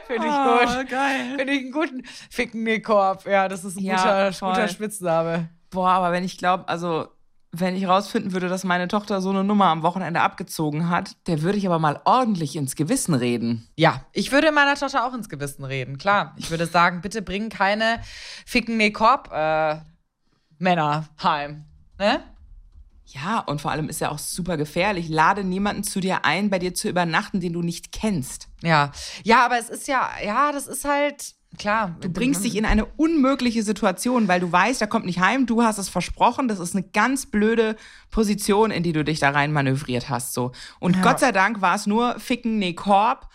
Finde 0.06 0.28
ich 0.28 0.32
Ah, 0.32 0.82
gut. 0.82 0.90
geil. 0.90 1.34
Finde 1.36 1.52
ich 1.52 1.60
einen 1.60 1.72
guten 1.72 2.04
Ficken 2.04 2.62
nee, 2.62 2.80
Korb. 2.80 3.26
Ja, 3.26 3.48
das 3.48 3.64
ist 3.64 3.76
ein 3.76 3.82
Ja, 3.84 3.96
guter, 3.96 4.32
voll. 4.32 4.50
guter 4.50 4.68
Spitzname. 4.68 5.48
Boah, 5.70 5.90
aber 5.90 6.12
wenn 6.12 6.24
ich 6.24 6.38
glaube, 6.38 6.68
also 6.68 7.08
wenn 7.56 7.76
ich 7.76 7.86
rausfinden 7.86 8.32
würde, 8.32 8.48
dass 8.48 8.64
meine 8.64 8.88
Tochter 8.88 9.20
so 9.20 9.30
eine 9.30 9.44
Nummer 9.44 9.66
am 9.66 9.82
Wochenende 9.82 10.20
abgezogen 10.20 10.90
hat, 10.90 11.16
der 11.26 11.42
würde 11.42 11.58
ich 11.58 11.66
aber 11.66 11.78
mal 11.78 12.00
ordentlich 12.04 12.56
ins 12.56 12.76
Gewissen 12.76 13.14
reden. 13.14 13.68
Ja, 13.76 14.04
ich 14.12 14.32
würde 14.32 14.52
meiner 14.52 14.74
Tochter 14.74 15.06
auch 15.06 15.14
ins 15.14 15.28
Gewissen 15.28 15.64
reden, 15.64 15.98
klar. 15.98 16.34
Ich 16.36 16.50
würde 16.50 16.66
sagen, 16.66 17.00
bitte 17.00 17.22
bring 17.22 17.48
keine 17.48 18.00
Ficken 18.46 18.76
nee, 18.76 18.90
Korb 18.90 19.30
äh, 19.32 19.76
Männer 20.58 21.08
heim. 21.22 21.64
Ne? 21.98 22.22
Ja, 23.06 23.40
und 23.40 23.60
vor 23.60 23.70
allem 23.70 23.88
ist 23.88 24.00
ja 24.00 24.10
auch 24.10 24.18
super 24.18 24.56
gefährlich. 24.56 25.08
Lade 25.08 25.44
niemanden 25.44 25.84
zu 25.84 26.00
dir 26.00 26.24
ein, 26.24 26.50
bei 26.50 26.58
dir 26.58 26.74
zu 26.74 26.88
übernachten, 26.88 27.40
den 27.40 27.52
du 27.52 27.62
nicht 27.62 27.92
kennst. 27.92 28.48
Ja. 28.62 28.92
Ja, 29.22 29.44
aber 29.44 29.58
es 29.58 29.68
ist 29.68 29.86
ja, 29.86 30.10
ja, 30.24 30.50
das 30.52 30.66
ist 30.66 30.84
halt, 30.84 31.34
klar. 31.58 31.96
Du 32.00 32.08
bringst 32.08 32.44
dich 32.44 32.56
in 32.56 32.64
eine 32.64 32.84
unmögliche 32.84 33.62
Situation, 33.62 34.28
weil 34.28 34.40
du 34.40 34.50
weißt, 34.50 34.80
er 34.80 34.86
kommt 34.86 35.06
nicht 35.06 35.20
heim, 35.20 35.46
du 35.46 35.62
hast 35.62 35.78
es 35.78 35.88
versprochen, 35.88 36.48
das 36.48 36.58
ist 36.58 36.74
eine 36.74 36.84
ganz 36.84 37.26
blöde 37.26 37.76
Position, 38.10 38.70
in 38.70 38.82
die 38.82 38.92
du 38.92 39.04
dich 39.04 39.20
da 39.20 39.30
rein 39.30 39.52
manövriert 39.52 40.08
hast, 40.08 40.34
so. 40.34 40.52
Und 40.80 40.96
Ja. 40.96 41.02
Gott 41.02 41.20
sei 41.20 41.32
Dank 41.32 41.60
war 41.60 41.74
es 41.74 41.86
nur 41.86 42.18
ficken, 42.18 42.58
nee, 42.58 42.74
Korb. 42.74 43.28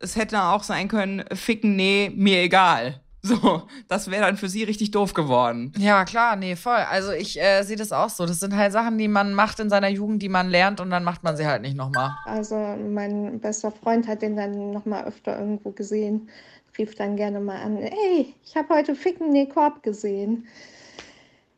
Es 0.00 0.16
hätte 0.16 0.42
auch 0.42 0.64
sein 0.64 0.88
können, 0.88 1.24
ficken, 1.32 1.76
nee, 1.76 2.10
mir 2.14 2.42
egal. 2.42 3.00
So, 3.24 3.68
das 3.86 4.10
wäre 4.10 4.24
dann 4.24 4.36
für 4.36 4.48
sie 4.48 4.64
richtig 4.64 4.90
doof 4.90 5.14
geworden. 5.14 5.72
Ja, 5.78 6.04
klar, 6.04 6.34
nee, 6.34 6.56
voll. 6.56 6.74
Also 6.90 7.12
ich 7.12 7.40
äh, 7.40 7.62
sehe 7.62 7.76
das 7.76 7.92
auch 7.92 8.08
so. 8.08 8.26
Das 8.26 8.40
sind 8.40 8.56
halt 8.56 8.72
Sachen, 8.72 8.98
die 8.98 9.06
man 9.06 9.32
macht 9.32 9.60
in 9.60 9.70
seiner 9.70 9.86
Jugend, 9.86 10.20
die 10.22 10.28
man 10.28 10.50
lernt 10.50 10.80
und 10.80 10.90
dann 10.90 11.04
macht 11.04 11.22
man 11.22 11.36
sie 11.36 11.46
halt 11.46 11.62
nicht 11.62 11.76
nochmal. 11.76 12.16
Also 12.24 12.56
mein 12.56 13.38
bester 13.38 13.70
Freund 13.70 14.08
hat 14.08 14.22
den 14.22 14.34
dann 14.34 14.72
noch 14.72 14.86
mal 14.86 15.04
öfter 15.04 15.38
irgendwo 15.38 15.70
gesehen, 15.70 16.30
rief 16.78 16.94
dann 16.94 17.16
gerne 17.16 17.40
mal 17.40 17.60
an, 17.62 17.76
hey, 17.76 18.34
ich 18.44 18.56
habe 18.56 18.74
heute 18.74 18.94
Ficken 18.94 19.30
nee 19.30 19.46
Korb 19.46 19.82
gesehen. 19.82 20.46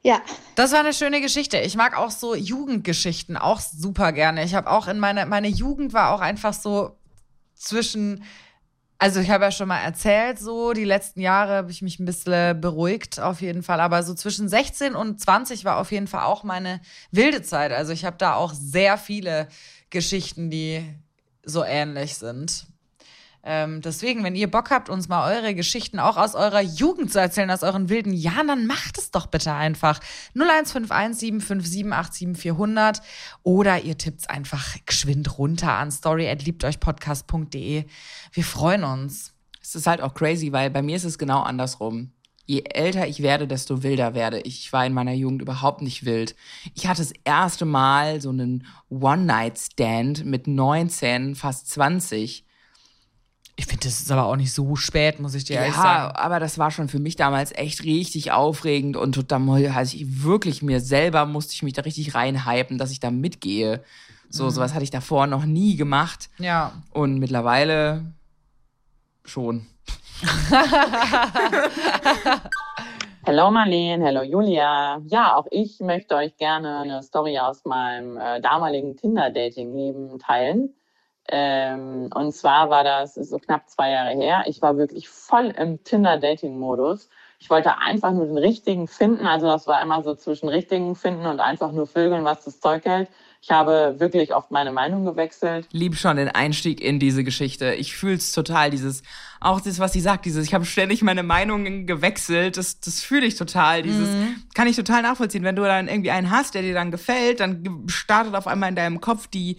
Ja, 0.02 0.21
Das 0.54 0.73
war 0.73 0.80
eine 0.80 0.92
schöne 0.92 1.23
Geschichte. 1.23 1.59
Ich 1.59 1.76
mag 1.76 1.97
auch 1.97 2.11
so 2.11 2.35
Jugendgeschichten 2.35 3.38
auch 3.38 3.61
super 3.61 4.12
gerne. 4.12 4.44
Ich 4.44 4.54
habe 4.54 4.71
auch 4.71 4.87
in 4.87 4.99
meine, 4.99 5.25
meine 5.25 5.49
Jugend 5.49 5.94
war 5.94 6.14
auch 6.14 6.21
einfach 6.21 6.52
so 6.52 6.99
zwischen, 7.54 8.23
also 8.99 9.21
ich 9.21 9.30
habe 9.30 9.44
ja 9.44 9.50
schon 9.50 9.68
mal 9.68 9.80
erzählt, 9.80 10.38
so 10.38 10.75
die 10.75 10.85
letzten 10.85 11.23
Jahre 11.23 11.54
habe 11.54 11.71
ich 11.71 11.80
mich 11.80 12.00
ein 12.00 12.04
bisschen 12.04 12.61
beruhigt 12.61 13.18
auf 13.18 13.40
jeden 13.40 13.62
Fall. 13.62 13.80
Aber 13.80 14.02
so 14.02 14.12
zwischen 14.12 14.47
16 14.47 14.94
und 14.94 15.21
20 15.21 15.64
war 15.64 15.78
auf 15.78 15.90
jeden 15.90 16.06
Fall 16.06 16.25
auch 16.25 16.44
meine 16.44 16.83
wilde 17.11 17.40
Zeit. 17.40 17.73
Also 17.73 17.92
ich 17.92 18.04
habe 18.04 18.18
da 18.18 18.35
auch 18.35 18.52
sehr 18.52 18.99
viele 18.99 19.49
Geschichten, 19.88 20.50
die 20.50 20.85
so 21.44 21.64
ähnlich 21.64 22.16
sind. 22.16 22.66
Ähm, 23.46 23.82
deswegen, 23.82 24.24
wenn 24.24 24.34
ihr 24.34 24.50
Bock 24.50 24.70
habt, 24.70 24.88
uns 24.88 25.08
mal 25.08 25.30
eure 25.36 25.54
Geschichten 25.54 25.98
auch 25.98 26.16
aus 26.16 26.34
eurer 26.34 26.62
Jugend 26.62 27.12
zu 27.12 27.20
erzählen, 27.20 27.50
aus 27.50 27.62
euren 27.62 27.90
wilden 27.90 28.14
Jahren, 28.14 28.48
dann 28.48 28.66
macht 28.66 28.96
es 28.96 29.10
doch 29.10 29.26
bitte 29.26 29.52
einfach. 29.52 30.00
0151 30.34 31.18
757 31.18 31.92
87400 31.92 33.02
oder 33.42 33.82
ihr 33.82 33.98
tippt's 33.98 34.26
einfach 34.26 34.76
geschwind 34.86 35.36
runter 35.36 35.72
an 35.72 35.90
story@liebteuchpodcast.de. 35.90 37.84
Wir 38.32 38.44
freuen 38.44 38.84
uns. 38.84 39.34
Es 39.60 39.74
ist 39.74 39.86
halt 39.86 40.00
auch 40.00 40.14
crazy, 40.14 40.52
weil 40.52 40.70
bei 40.70 40.80
mir 40.80 40.96
ist 40.96 41.04
es 41.04 41.18
genau 41.18 41.42
andersrum. 41.42 42.12
Je 42.46 42.62
älter 42.64 43.06
ich 43.06 43.22
werde, 43.22 43.46
desto 43.46 43.82
wilder 43.82 44.14
werde 44.14 44.40
ich. 44.40 44.60
Ich 44.60 44.72
war 44.72 44.86
in 44.86 44.94
meiner 44.94 45.12
Jugend 45.12 45.42
überhaupt 45.42 45.82
nicht 45.82 46.06
wild. 46.06 46.34
Ich 46.74 46.86
hatte 46.86 47.02
das 47.02 47.12
erste 47.24 47.66
Mal 47.66 48.22
so 48.22 48.30
einen 48.30 48.66
One-Night-Stand 48.88 50.24
mit 50.24 50.46
19, 50.46 51.34
fast 51.34 51.68
20. 51.70 52.44
Ich 53.56 53.66
finde, 53.66 53.84
das 53.84 54.00
ist 54.00 54.11
aber 54.11 54.25
auch 54.26 54.34
nicht 54.37 54.52
so 54.52 54.75
spät, 54.75 55.20
muss 55.20 55.34
ich 55.34 55.44
dir 55.44 55.58
ehrlich 55.58 55.76
Ja, 55.76 55.82
sagen. 55.82 56.16
aber 56.16 56.40
das 56.40 56.58
war 56.58 56.73
schon 56.73 56.88
für 56.88 56.99
mich 56.99 57.14
damals 57.14 57.52
echt 57.52 57.84
richtig 57.84 58.32
aufregend 58.32 58.96
und 58.96 59.14
total, 59.14 59.49
also 59.68 59.96
ich 59.96 60.25
wirklich 60.25 60.61
mir 60.62 60.80
selber 60.80 61.25
musste 61.25 61.52
ich 61.54 61.62
mich 61.62 61.73
da 61.73 61.82
richtig 61.82 62.14
reinhypen, 62.16 62.78
dass 62.78 62.90
ich 62.90 62.99
da 62.99 63.12
mitgehe. 63.12 63.84
So, 64.28 64.50
sowas 64.50 64.75
hatte 64.75 64.82
ich 64.82 64.90
davor 64.90 65.28
noch 65.28 65.44
nie 65.44 65.76
gemacht. 65.76 66.28
Ja. 66.38 66.73
Und 66.90 67.18
mittlerweile 67.20 68.12
schon. 69.25 69.66
Hallo 73.26 73.50
Marlene, 73.50 74.04
hallo 74.04 74.23
Julia. 74.23 75.00
Ja, 75.06 75.37
auch 75.37 75.46
ich 75.50 75.80
möchte 75.80 76.14
euch 76.14 76.37
gerne 76.37 76.80
eine 76.80 77.02
Story 77.02 77.38
aus 77.38 77.64
meinem 77.64 78.18
äh, 78.18 78.40
damaligen 78.42 78.96
Tinder-Dating-Leben 78.99 80.18
teilen. 80.18 80.75
Ähm, 81.28 82.11
und 82.14 82.33
zwar 82.33 82.71
war 82.71 82.85
das 82.85 83.14
so 83.14 83.38
knapp 83.38 83.69
zwei 83.69 83.90
Jahre 83.90 84.14
her. 84.14 84.45
Ich 84.47 84.61
war 84.61 84.76
wirklich 84.76 85.09
voll 85.09 85.54
im 85.57 85.83
Tinder-Dating-Modus. 85.83 87.09
Ich 87.38 87.50
wollte 87.50 87.78
einfach 87.78 88.12
nur 88.12 88.26
den 88.26 88.38
richtigen 88.38 88.88
finden. 88.88 89.26
Also 89.26 89.47
das 89.47 89.66
war 89.66 89.83
immer 89.83 90.02
so 90.02 90.14
zwischen 90.14 90.49
richtigen 90.49 90.95
finden 90.95 91.26
und 91.26 91.40
einfach 91.40 91.73
nur 91.73 91.87
vögeln, 91.87 92.25
was 92.25 92.45
das 92.45 92.61
Zeug 92.61 92.85
hält. 92.85 93.09
Ich 93.43 93.50
habe 93.50 93.97
wirklich 93.99 94.35
oft 94.35 94.50
meine 94.50 94.73
Meinung 94.73 95.04
gewechselt. 95.04 95.69
lieb 95.71 95.97
schon 95.97 96.17
den 96.17 96.30
Einstieg 96.30 96.80
in 96.80 96.99
diese 96.99 97.25
Geschichte. 97.25 97.75
Ich 97.75 97.95
fühl's 97.95 98.32
total, 98.32 98.71
dieses, 98.71 99.02
auch 99.39 99.60
das, 99.60 99.78
was 99.78 99.93
sie 99.93 100.00
sagt, 100.00 100.25
dieses, 100.25 100.47
ich 100.47 100.54
habe 100.54 100.65
ständig 100.65 101.02
meine 101.02 101.23
Meinungen 101.23 101.87
gewechselt, 101.87 102.56
das, 102.56 102.80
das 102.80 103.02
fühle 103.02 103.26
ich 103.26 103.34
total, 103.37 103.82
dieses, 103.82 104.08
kann 104.54 104.67
ich 104.67 104.76
total 104.76 105.02
nachvollziehen. 105.02 105.45
Wenn 105.45 105.56
du 105.56 105.63
dann 105.63 105.89
irgendwie 105.89 106.10
einen 106.10 106.30
hast, 106.30 106.54
der 106.54 106.63
dir 106.63 106.73
dann 106.73 106.91
gefällt, 106.91 107.41
dann 107.41 107.84
startet 107.87 108.34
auf 108.34 108.47
einmal 108.47 108.71
in 108.71 108.76
deinem 108.76 109.02
Kopf 109.02 109.26
die, 109.26 109.58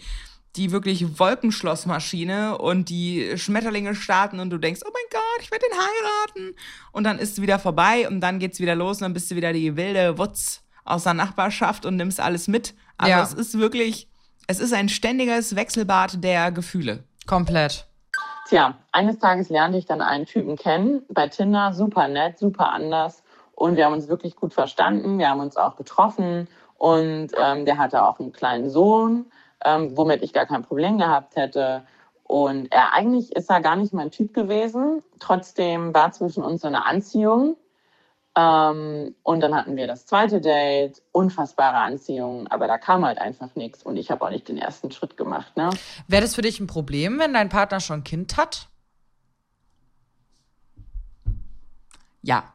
die 0.56 0.72
wirklich 0.72 1.18
Wolkenschlossmaschine 1.18 2.58
und 2.58 2.88
die 2.88 3.36
Schmetterlinge 3.36 3.94
starten 3.94 4.40
und 4.40 4.50
du 4.50 4.58
denkst, 4.58 4.80
oh 4.84 4.90
mein 4.92 5.02
Gott, 5.10 5.42
ich 5.42 5.50
werde 5.50 5.64
den 5.70 5.78
heiraten. 5.78 6.56
Und 6.92 7.04
dann 7.04 7.18
ist 7.18 7.32
es 7.34 7.42
wieder 7.42 7.58
vorbei 7.58 8.08
und 8.08 8.20
dann 8.20 8.38
geht's 8.38 8.60
wieder 8.60 8.74
los 8.74 8.98
und 8.98 9.02
dann 9.02 9.12
bist 9.12 9.30
du 9.30 9.36
wieder 9.36 9.52
die 9.52 9.76
wilde 9.76 10.18
Wutz 10.18 10.62
aus 10.84 11.04
der 11.04 11.14
Nachbarschaft 11.14 11.84
und 11.84 11.96
nimmst 11.96 12.20
alles 12.20 12.48
mit. 12.48 12.74
Aber 12.98 13.10
Ja. 13.10 13.22
es 13.22 13.34
ist 13.34 13.58
wirklich, 13.58 14.08
es 14.46 14.60
ist 14.60 14.72
ein 14.72 14.88
ständiges 14.88 15.56
Wechselbad 15.56 16.22
der 16.22 16.52
Gefühle. 16.52 17.04
Komplett. 17.26 17.86
Tja, 18.48 18.76
eines 18.92 19.18
Tages 19.18 19.48
lernte 19.48 19.76
ich 19.78 19.86
dann 19.86 20.00
einen 20.00 20.24
Typen 20.26 20.56
kennen 20.56 21.02
bei 21.08 21.26
Tinder, 21.28 21.72
super 21.72 22.06
nett, 22.06 22.38
super 22.38 22.70
anders. 22.72 23.22
Und 23.52 23.76
wir 23.76 23.86
haben 23.86 23.94
uns 23.94 24.06
wirklich 24.08 24.36
gut 24.36 24.54
verstanden. 24.54 25.18
Wir 25.18 25.30
haben 25.30 25.40
uns 25.40 25.56
auch 25.56 25.76
getroffen. 25.76 26.46
Und 26.78 27.28
ähm, 27.42 27.64
der 27.64 27.78
hatte 27.78 28.04
auch 28.04 28.20
einen 28.20 28.32
kleinen 28.32 28.68
Sohn, 28.70 29.26
ähm, 29.66 29.96
womit 29.96 30.22
ich 30.22 30.32
gar 30.32 30.46
kein 30.46 30.62
Problem 30.62 30.96
gehabt 30.96 31.36
hätte. 31.36 31.82
Und 32.22 32.72
er 32.72 32.94
eigentlich 32.94 33.34
ist 33.34 33.50
er 33.50 33.60
gar 33.60 33.76
nicht 33.76 33.92
mein 33.92 34.10
Typ 34.10 34.32
gewesen. 34.32 35.02
Trotzdem 35.18 35.92
war 35.92 36.12
zwischen 36.12 36.42
uns 36.42 36.62
so 36.62 36.68
eine 36.68 36.86
Anziehung. 36.86 37.56
Ähm, 38.36 39.14
und 39.22 39.40
dann 39.40 39.54
hatten 39.54 39.76
wir 39.76 39.86
das 39.86 40.06
zweite 40.06 40.40
Date, 40.40 41.02
unfassbare 41.12 41.78
Anziehung, 41.78 42.46
aber 42.48 42.66
da 42.66 42.78
kam 42.78 43.04
halt 43.04 43.18
einfach 43.18 43.54
nichts. 43.56 43.82
Und 43.82 43.96
ich 43.96 44.10
habe 44.10 44.24
auch 44.24 44.30
nicht 44.30 44.48
den 44.48 44.58
ersten 44.58 44.90
Schritt 44.92 45.16
gemacht. 45.16 45.56
Ne? 45.56 45.70
Wäre 46.06 46.22
das 46.22 46.34
für 46.34 46.42
dich 46.42 46.60
ein 46.60 46.66
Problem, 46.66 47.18
wenn 47.18 47.32
dein 47.32 47.48
Partner 47.48 47.80
schon 47.80 48.00
ein 48.00 48.04
Kind 48.04 48.36
hat? 48.36 48.68
Ja. 52.22 52.52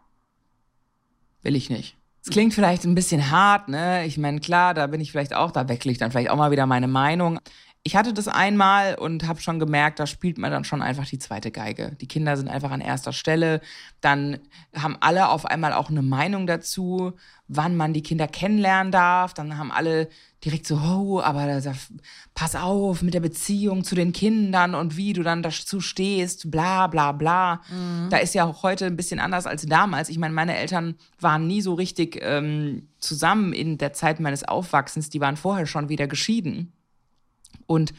Will 1.42 1.56
ich 1.56 1.70
nicht. 1.70 1.98
Es 2.24 2.30
klingt 2.30 2.54
vielleicht 2.54 2.86
ein 2.86 2.94
bisschen 2.94 3.32
hart, 3.32 3.68
ne? 3.68 4.06
Ich 4.06 4.18
meine, 4.18 4.40
klar, 4.40 4.74
da 4.74 4.86
bin 4.88 5.02
ich 5.02 5.12
vielleicht 5.12 5.34
auch, 5.34 5.52
da 5.52 5.68
wechsle 5.68 5.92
ich 5.92 5.98
dann 5.98 6.12
vielleicht 6.12 6.30
auch 6.30 6.36
mal 6.38 6.52
wieder 6.52 6.68
meine 6.68 6.88
Meinung. 6.88 7.40
Ich 7.84 7.96
hatte 7.96 8.14
das 8.14 8.28
einmal 8.28 8.94
und 8.94 9.28
habe 9.28 9.42
schon 9.42 9.60
gemerkt, 9.60 10.00
da 10.00 10.06
spielt 10.06 10.38
man 10.38 10.52
dann 10.52 10.64
schon 10.64 10.84
einfach 10.84 11.08
die 11.08 11.18
zweite 11.18 11.50
Geige. 11.50 11.96
Die 12.00 12.08
Kinder 12.08 12.38
sind 12.38 12.48
einfach 12.48 12.70
an 12.70 12.80
erster 12.80 13.12
Stelle. 13.12 13.60
Dann 14.02 14.38
haben 14.76 14.98
alle 15.00 15.30
auf 15.30 15.46
einmal 15.46 15.74
auch 15.74 15.90
eine 15.90 16.04
Meinung 16.04 16.46
dazu, 16.46 17.14
wann 17.48 17.76
man 17.76 17.94
die 17.94 18.04
Kinder 18.04 18.28
kennenlernen 18.28 18.92
darf. 18.92 19.34
Dann 19.34 19.58
haben 19.58 19.72
alle 19.72 20.10
direkt 20.44 20.66
so, 20.66 20.76
oh, 20.76 21.22
aber 21.22 21.62
da, 21.62 21.74
pass 22.34 22.56
auf 22.56 23.02
mit 23.02 23.14
der 23.14 23.20
Beziehung 23.20 23.84
zu 23.84 23.94
den 23.94 24.12
Kindern 24.12 24.74
und 24.74 24.98
wie 24.98 25.14
du 25.14 25.22
dann 25.22 25.44
dazu 25.44 25.82
stehst, 25.82 26.50
bla 26.50 26.88
bla 26.88 27.12
bla. 27.12 27.62
Da 28.10 28.18
ist 28.18 28.34
ja 28.34 28.46
auch 28.46 28.64
heute 28.64 28.88
ein 28.88 28.96
bisschen 28.96 29.20
anders 29.20 29.46
als 29.46 29.66
damals. 29.66 30.10
Ich 30.10 30.18
meine, 30.18 30.34
meine 30.34 30.58
Eltern 30.58 30.96
waren 31.20 31.46
nie 31.46 31.62
so 31.62 31.76
richtig 31.76 32.20
ähm, 32.22 32.88
zusammen 32.98 33.54
in 33.54 33.78
der 33.78 33.94
Zeit 33.94 34.20
meines 34.20 34.44
Aufwachsens. 34.44 35.10
Die 35.10 35.22
waren 35.22 35.38
vorher 35.38 35.68
schon 35.68 35.90
wieder 35.90 36.08
geschieden 36.08 36.74
und 37.68 37.94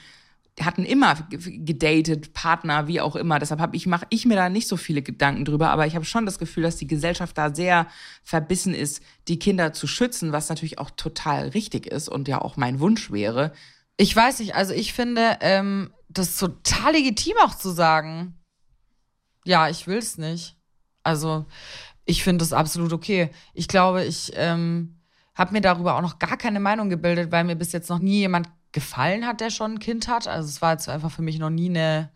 hatten 0.60 0.84
immer 0.84 1.16
gedatet, 1.30 2.34
Partner, 2.34 2.86
wie 2.86 3.00
auch 3.00 3.16
immer. 3.16 3.38
Deshalb 3.38 3.60
habe 3.60 3.76
ich 3.76 3.86
mache 3.86 4.06
ich 4.10 4.26
mir 4.26 4.36
da 4.36 4.48
nicht 4.48 4.68
so 4.68 4.76
viele 4.76 5.00
Gedanken 5.00 5.44
drüber, 5.44 5.70
aber 5.70 5.86
ich 5.86 5.94
habe 5.94 6.04
schon 6.04 6.26
das 6.26 6.38
Gefühl, 6.38 6.62
dass 6.62 6.76
die 6.76 6.86
Gesellschaft 6.86 7.38
da 7.38 7.54
sehr 7.54 7.86
verbissen 8.22 8.74
ist, 8.74 9.02
die 9.28 9.38
Kinder 9.38 9.72
zu 9.72 9.86
schützen, 9.86 10.32
was 10.32 10.50
natürlich 10.50 10.78
auch 10.78 10.90
total 10.90 11.48
richtig 11.48 11.86
ist 11.86 12.08
und 12.08 12.28
ja 12.28 12.40
auch 12.40 12.56
mein 12.56 12.80
Wunsch 12.80 13.10
wäre. 13.10 13.52
Ich 13.96 14.14
weiß 14.14 14.40
nicht, 14.40 14.54
also 14.54 14.74
ich 14.74 14.92
finde, 14.92 15.38
ähm, 15.40 15.92
das 16.08 16.36
total 16.36 16.92
legitim 16.92 17.34
auch 17.42 17.54
zu 17.54 17.70
sagen, 17.70 18.38
ja, 19.44 19.68
ich 19.68 19.86
will 19.86 19.98
es 19.98 20.18
nicht. 20.18 20.56
Also 21.02 21.46
ich 22.04 22.22
finde 22.22 22.42
das 22.42 22.52
absolut 22.52 22.92
okay. 22.92 23.30
Ich 23.54 23.68
glaube, 23.68 24.04
ich 24.04 24.32
ähm, 24.34 25.00
habe 25.34 25.52
mir 25.52 25.60
darüber 25.60 25.96
auch 25.96 26.02
noch 26.02 26.18
gar 26.18 26.36
keine 26.36 26.60
Meinung 26.60 26.90
gebildet, 26.90 27.32
weil 27.32 27.44
mir 27.44 27.56
bis 27.56 27.72
jetzt 27.72 27.88
noch 27.88 27.98
nie 27.98 28.18
jemand 28.18 28.48
gefallen 28.72 29.26
hat, 29.26 29.40
der 29.40 29.50
schon 29.50 29.74
ein 29.74 29.78
Kind 29.78 30.08
hat. 30.08 30.26
Also 30.26 30.48
es 30.48 30.60
war 30.62 30.72
jetzt 30.72 30.88
einfach 30.88 31.10
für 31.10 31.22
mich 31.22 31.38
noch 31.38 31.50
nie 31.50 31.68
eine 31.68 32.10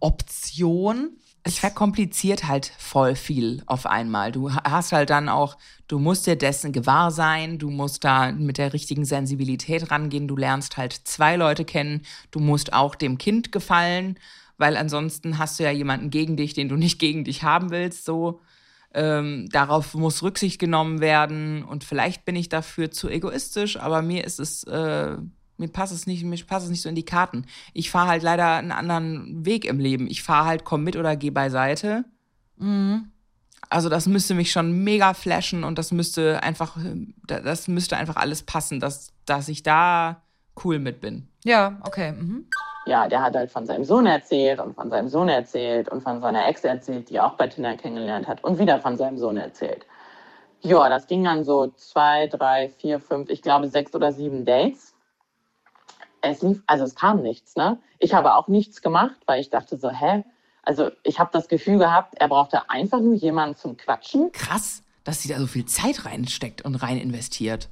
Option. 0.00 1.10
Es 1.42 1.58
verkompliziert 1.58 2.46
halt 2.48 2.70
voll 2.78 3.14
viel 3.14 3.62
auf 3.66 3.86
einmal. 3.86 4.30
Du 4.32 4.52
ha- 4.52 4.62
hast 4.70 4.92
halt 4.92 5.08
dann 5.08 5.28
auch, 5.28 5.56
du 5.88 5.98
musst 5.98 6.26
dir 6.26 6.36
dessen 6.36 6.72
gewahr 6.72 7.10
sein, 7.10 7.58
du 7.58 7.70
musst 7.70 8.04
da 8.04 8.30
mit 8.32 8.58
der 8.58 8.72
richtigen 8.74 9.04
Sensibilität 9.06 9.90
rangehen, 9.90 10.28
du 10.28 10.36
lernst 10.36 10.76
halt 10.76 10.92
zwei 10.92 11.36
Leute 11.36 11.64
kennen, 11.64 12.02
du 12.30 12.40
musst 12.40 12.72
auch 12.74 12.94
dem 12.94 13.16
Kind 13.16 13.52
gefallen, 13.52 14.18
weil 14.58 14.76
ansonsten 14.76 15.38
hast 15.38 15.58
du 15.58 15.64
ja 15.64 15.70
jemanden 15.70 16.10
gegen 16.10 16.36
dich, 16.36 16.52
den 16.52 16.68
du 16.68 16.76
nicht 16.76 16.98
gegen 16.98 17.24
dich 17.24 17.42
haben 17.42 17.70
willst, 17.70 18.04
so. 18.04 18.40
Ähm, 18.92 19.48
darauf 19.52 19.94
muss 19.94 20.20
Rücksicht 20.24 20.58
genommen 20.58 20.98
werden 21.00 21.62
und 21.62 21.84
vielleicht 21.84 22.24
bin 22.24 22.34
ich 22.34 22.48
dafür 22.48 22.90
zu 22.90 23.08
egoistisch, 23.08 23.78
aber 23.78 24.02
mir 24.02 24.24
ist 24.24 24.40
es, 24.40 24.64
äh, 24.64 25.16
mir 25.60 25.68
passt 25.68 25.92
es 25.92 26.06
nicht, 26.06 26.24
mir 26.24 26.36
passt 26.44 26.64
es 26.64 26.70
nicht 26.70 26.82
so 26.82 26.88
in 26.88 26.94
die 26.94 27.04
Karten. 27.04 27.44
Ich 27.74 27.90
fahre 27.90 28.08
halt 28.08 28.22
leider 28.22 28.54
einen 28.54 28.72
anderen 28.72 29.44
Weg 29.44 29.66
im 29.66 29.78
Leben. 29.78 30.08
Ich 30.08 30.22
fahre 30.22 30.46
halt, 30.46 30.64
komm 30.64 30.82
mit 30.82 30.96
oder 30.96 31.16
geh 31.16 31.30
beiseite. 31.30 32.04
Also 33.68 33.88
das 33.88 34.06
müsste 34.06 34.34
mich 34.34 34.50
schon 34.50 34.72
mega 34.84 35.14
flashen 35.14 35.62
und 35.62 35.78
das 35.78 35.92
müsste 35.92 36.42
einfach, 36.42 36.76
das 37.26 37.68
müsste 37.68 37.96
einfach 37.96 38.16
alles 38.16 38.42
passen, 38.42 38.80
dass, 38.80 39.12
dass 39.26 39.48
ich 39.48 39.62
da 39.62 40.22
cool 40.64 40.78
mit 40.78 41.00
bin. 41.00 41.28
Ja, 41.44 41.78
okay. 41.86 42.12
Mhm. 42.12 42.46
Ja, 42.86 43.06
der 43.06 43.22
hat 43.22 43.36
halt 43.36 43.50
von 43.50 43.66
seinem 43.66 43.84
Sohn 43.84 44.06
erzählt 44.06 44.58
und 44.58 44.74
von 44.74 44.90
seinem 44.90 45.08
Sohn 45.08 45.28
erzählt 45.28 45.90
und 45.90 46.02
von 46.02 46.20
seiner 46.20 46.48
Ex 46.48 46.64
erzählt, 46.64 47.10
die 47.10 47.16
er 47.16 47.26
auch 47.26 47.34
bei 47.34 47.46
Tinder 47.46 47.76
kennengelernt 47.76 48.26
hat 48.26 48.42
und 48.42 48.58
wieder 48.58 48.80
von 48.80 48.96
seinem 48.96 49.18
Sohn 49.18 49.36
erzählt. 49.36 49.86
Ja, 50.62 50.88
das 50.88 51.06
ging 51.06 51.24
dann 51.24 51.44
so 51.44 51.68
zwei, 51.68 52.26
drei, 52.26 52.68
vier, 52.68 52.98
fünf, 52.98 53.30
ich 53.30 53.42
glaube 53.42 53.68
sechs 53.68 53.94
oder 53.94 54.12
sieben 54.12 54.44
Dates. 54.44 54.89
Es 56.22 56.42
lief, 56.42 56.62
also 56.66 56.84
es 56.84 56.94
kam 56.94 57.22
nichts, 57.22 57.56
ne? 57.56 57.78
Ich 57.98 58.14
habe 58.14 58.34
auch 58.34 58.48
nichts 58.48 58.82
gemacht, 58.82 59.16
weil 59.26 59.40
ich 59.40 59.50
dachte 59.50 59.78
so, 59.78 59.90
hä? 59.90 60.24
Also 60.62 60.90
ich 61.02 61.18
habe 61.18 61.30
das 61.32 61.48
Gefühl 61.48 61.78
gehabt, 61.78 62.14
er 62.18 62.28
brauchte 62.28 62.68
einfach 62.68 63.00
nur 63.00 63.14
jemanden 63.14 63.56
zum 63.56 63.76
Quatschen. 63.76 64.30
Krass, 64.32 64.82
dass 65.04 65.22
sie 65.22 65.28
da 65.28 65.38
so 65.38 65.46
viel 65.46 65.64
Zeit 65.64 66.04
reinsteckt 66.04 66.62
und 66.62 66.76
rein 66.76 66.98
investiert. 66.98 67.68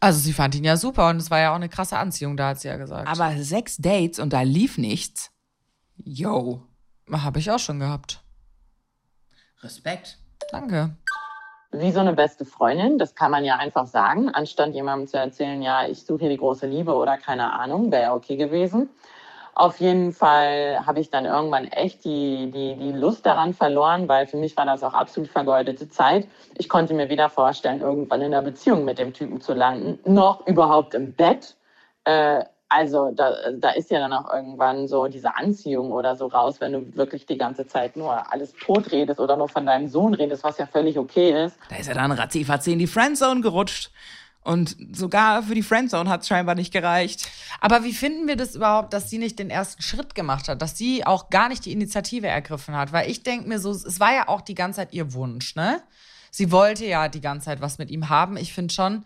Also 0.00 0.20
sie 0.20 0.32
fand 0.32 0.54
ihn 0.54 0.64
ja 0.64 0.76
super 0.76 1.08
und 1.08 1.16
es 1.16 1.30
war 1.30 1.40
ja 1.40 1.50
auch 1.50 1.56
eine 1.56 1.68
krasse 1.68 1.98
Anziehung, 1.98 2.36
da 2.36 2.48
hat 2.48 2.60
sie 2.60 2.68
ja 2.68 2.76
gesagt. 2.76 3.08
Aber 3.08 3.36
sechs 3.38 3.76
Dates 3.78 4.18
und 4.18 4.32
da 4.32 4.42
lief 4.42 4.78
nichts. 4.78 5.30
Yo. 5.96 6.62
habe 7.10 7.38
ich 7.38 7.50
auch 7.50 7.58
schon 7.58 7.80
gehabt. 7.80 8.22
Respekt. 9.62 10.18
Danke. 10.50 10.96
Wie 11.72 11.90
so 11.90 12.00
eine 12.00 12.12
beste 12.12 12.44
Freundin, 12.44 12.98
das 12.98 13.14
kann 13.14 13.30
man 13.30 13.44
ja 13.44 13.56
einfach 13.56 13.86
sagen, 13.86 14.30
anstatt 14.30 14.72
jemandem 14.72 15.08
zu 15.08 15.18
erzählen, 15.18 15.60
ja, 15.62 15.86
ich 15.86 16.04
suche 16.04 16.20
hier 16.20 16.28
die 16.30 16.36
große 16.36 16.66
Liebe 16.66 16.94
oder 16.94 17.18
keine 17.18 17.52
Ahnung, 17.52 17.90
wäre 17.90 18.02
ja 18.04 18.14
okay 18.14 18.36
gewesen. 18.36 18.88
Auf 19.54 19.80
jeden 19.80 20.12
Fall 20.12 20.84
habe 20.86 21.00
ich 21.00 21.10
dann 21.10 21.24
irgendwann 21.24 21.64
echt 21.64 22.04
die, 22.04 22.50
die, 22.50 22.76
die 22.76 22.92
Lust 22.92 23.24
daran 23.24 23.54
verloren, 23.54 24.06
weil 24.06 24.26
für 24.26 24.36
mich 24.36 24.54
war 24.54 24.66
das 24.66 24.84
auch 24.84 24.92
absolut 24.92 25.30
vergeudete 25.30 25.88
Zeit. 25.88 26.28
Ich 26.58 26.68
konnte 26.68 26.92
mir 26.92 27.08
weder 27.08 27.30
vorstellen, 27.30 27.80
irgendwann 27.80 28.20
in 28.20 28.34
einer 28.34 28.42
Beziehung 28.42 28.84
mit 28.84 28.98
dem 28.98 29.14
Typen 29.14 29.40
zu 29.40 29.54
landen, 29.54 29.98
noch 30.04 30.46
überhaupt 30.46 30.92
im 30.92 31.14
Bett. 31.14 31.56
Äh, 32.04 32.44
also 32.68 33.12
da, 33.12 33.32
da 33.52 33.70
ist 33.70 33.90
ja 33.90 34.00
dann 34.00 34.12
auch 34.12 34.32
irgendwann 34.32 34.88
so 34.88 35.06
diese 35.06 35.36
Anziehung 35.36 35.92
oder 35.92 36.16
so 36.16 36.26
raus, 36.26 36.60
wenn 36.60 36.72
du 36.72 36.96
wirklich 36.96 37.26
die 37.26 37.38
ganze 37.38 37.66
Zeit 37.66 37.96
nur 37.96 38.32
alles 38.32 38.52
tot 38.54 38.90
redest 38.90 39.20
oder 39.20 39.36
nur 39.36 39.48
von 39.48 39.66
deinem 39.66 39.88
Sohn 39.88 40.14
redest, 40.14 40.42
was 40.42 40.58
ja 40.58 40.66
völlig 40.66 40.98
okay 40.98 41.44
ist. 41.44 41.56
Da 41.68 41.76
ist 41.76 41.88
er 41.88 41.94
dann 41.94 42.12
ratzifatzi 42.12 42.72
in 42.72 42.78
die 42.78 42.86
Friendzone 42.86 43.40
gerutscht. 43.40 43.90
Und 44.42 44.76
sogar 44.92 45.42
für 45.42 45.56
die 45.56 45.62
Friendzone 45.64 46.08
hat 46.08 46.22
es 46.22 46.28
scheinbar 46.28 46.54
nicht 46.54 46.72
gereicht. 46.72 47.28
Aber 47.60 47.82
wie 47.82 47.92
finden 47.92 48.28
wir 48.28 48.36
das 48.36 48.54
überhaupt, 48.54 48.92
dass 48.92 49.10
sie 49.10 49.18
nicht 49.18 49.40
den 49.40 49.50
ersten 49.50 49.82
Schritt 49.82 50.14
gemacht 50.14 50.46
hat, 50.46 50.62
dass 50.62 50.78
sie 50.78 51.04
auch 51.04 51.30
gar 51.30 51.48
nicht 51.48 51.64
die 51.64 51.72
Initiative 51.72 52.28
ergriffen 52.28 52.76
hat? 52.76 52.92
Weil 52.92 53.10
ich 53.10 53.24
denke 53.24 53.48
mir 53.48 53.58
so, 53.58 53.72
es 53.72 53.98
war 53.98 54.14
ja 54.14 54.28
auch 54.28 54.40
die 54.40 54.54
ganze 54.54 54.78
Zeit 54.78 54.92
ihr 54.92 55.14
Wunsch, 55.14 55.56
ne? 55.56 55.82
Sie 56.30 56.52
wollte 56.52 56.84
ja 56.84 57.08
die 57.08 57.20
ganze 57.20 57.46
Zeit 57.46 57.60
was 57.60 57.78
mit 57.78 57.90
ihm 57.90 58.08
haben. 58.08 58.36
Ich 58.36 58.52
finde 58.52 58.72
schon, 58.72 59.04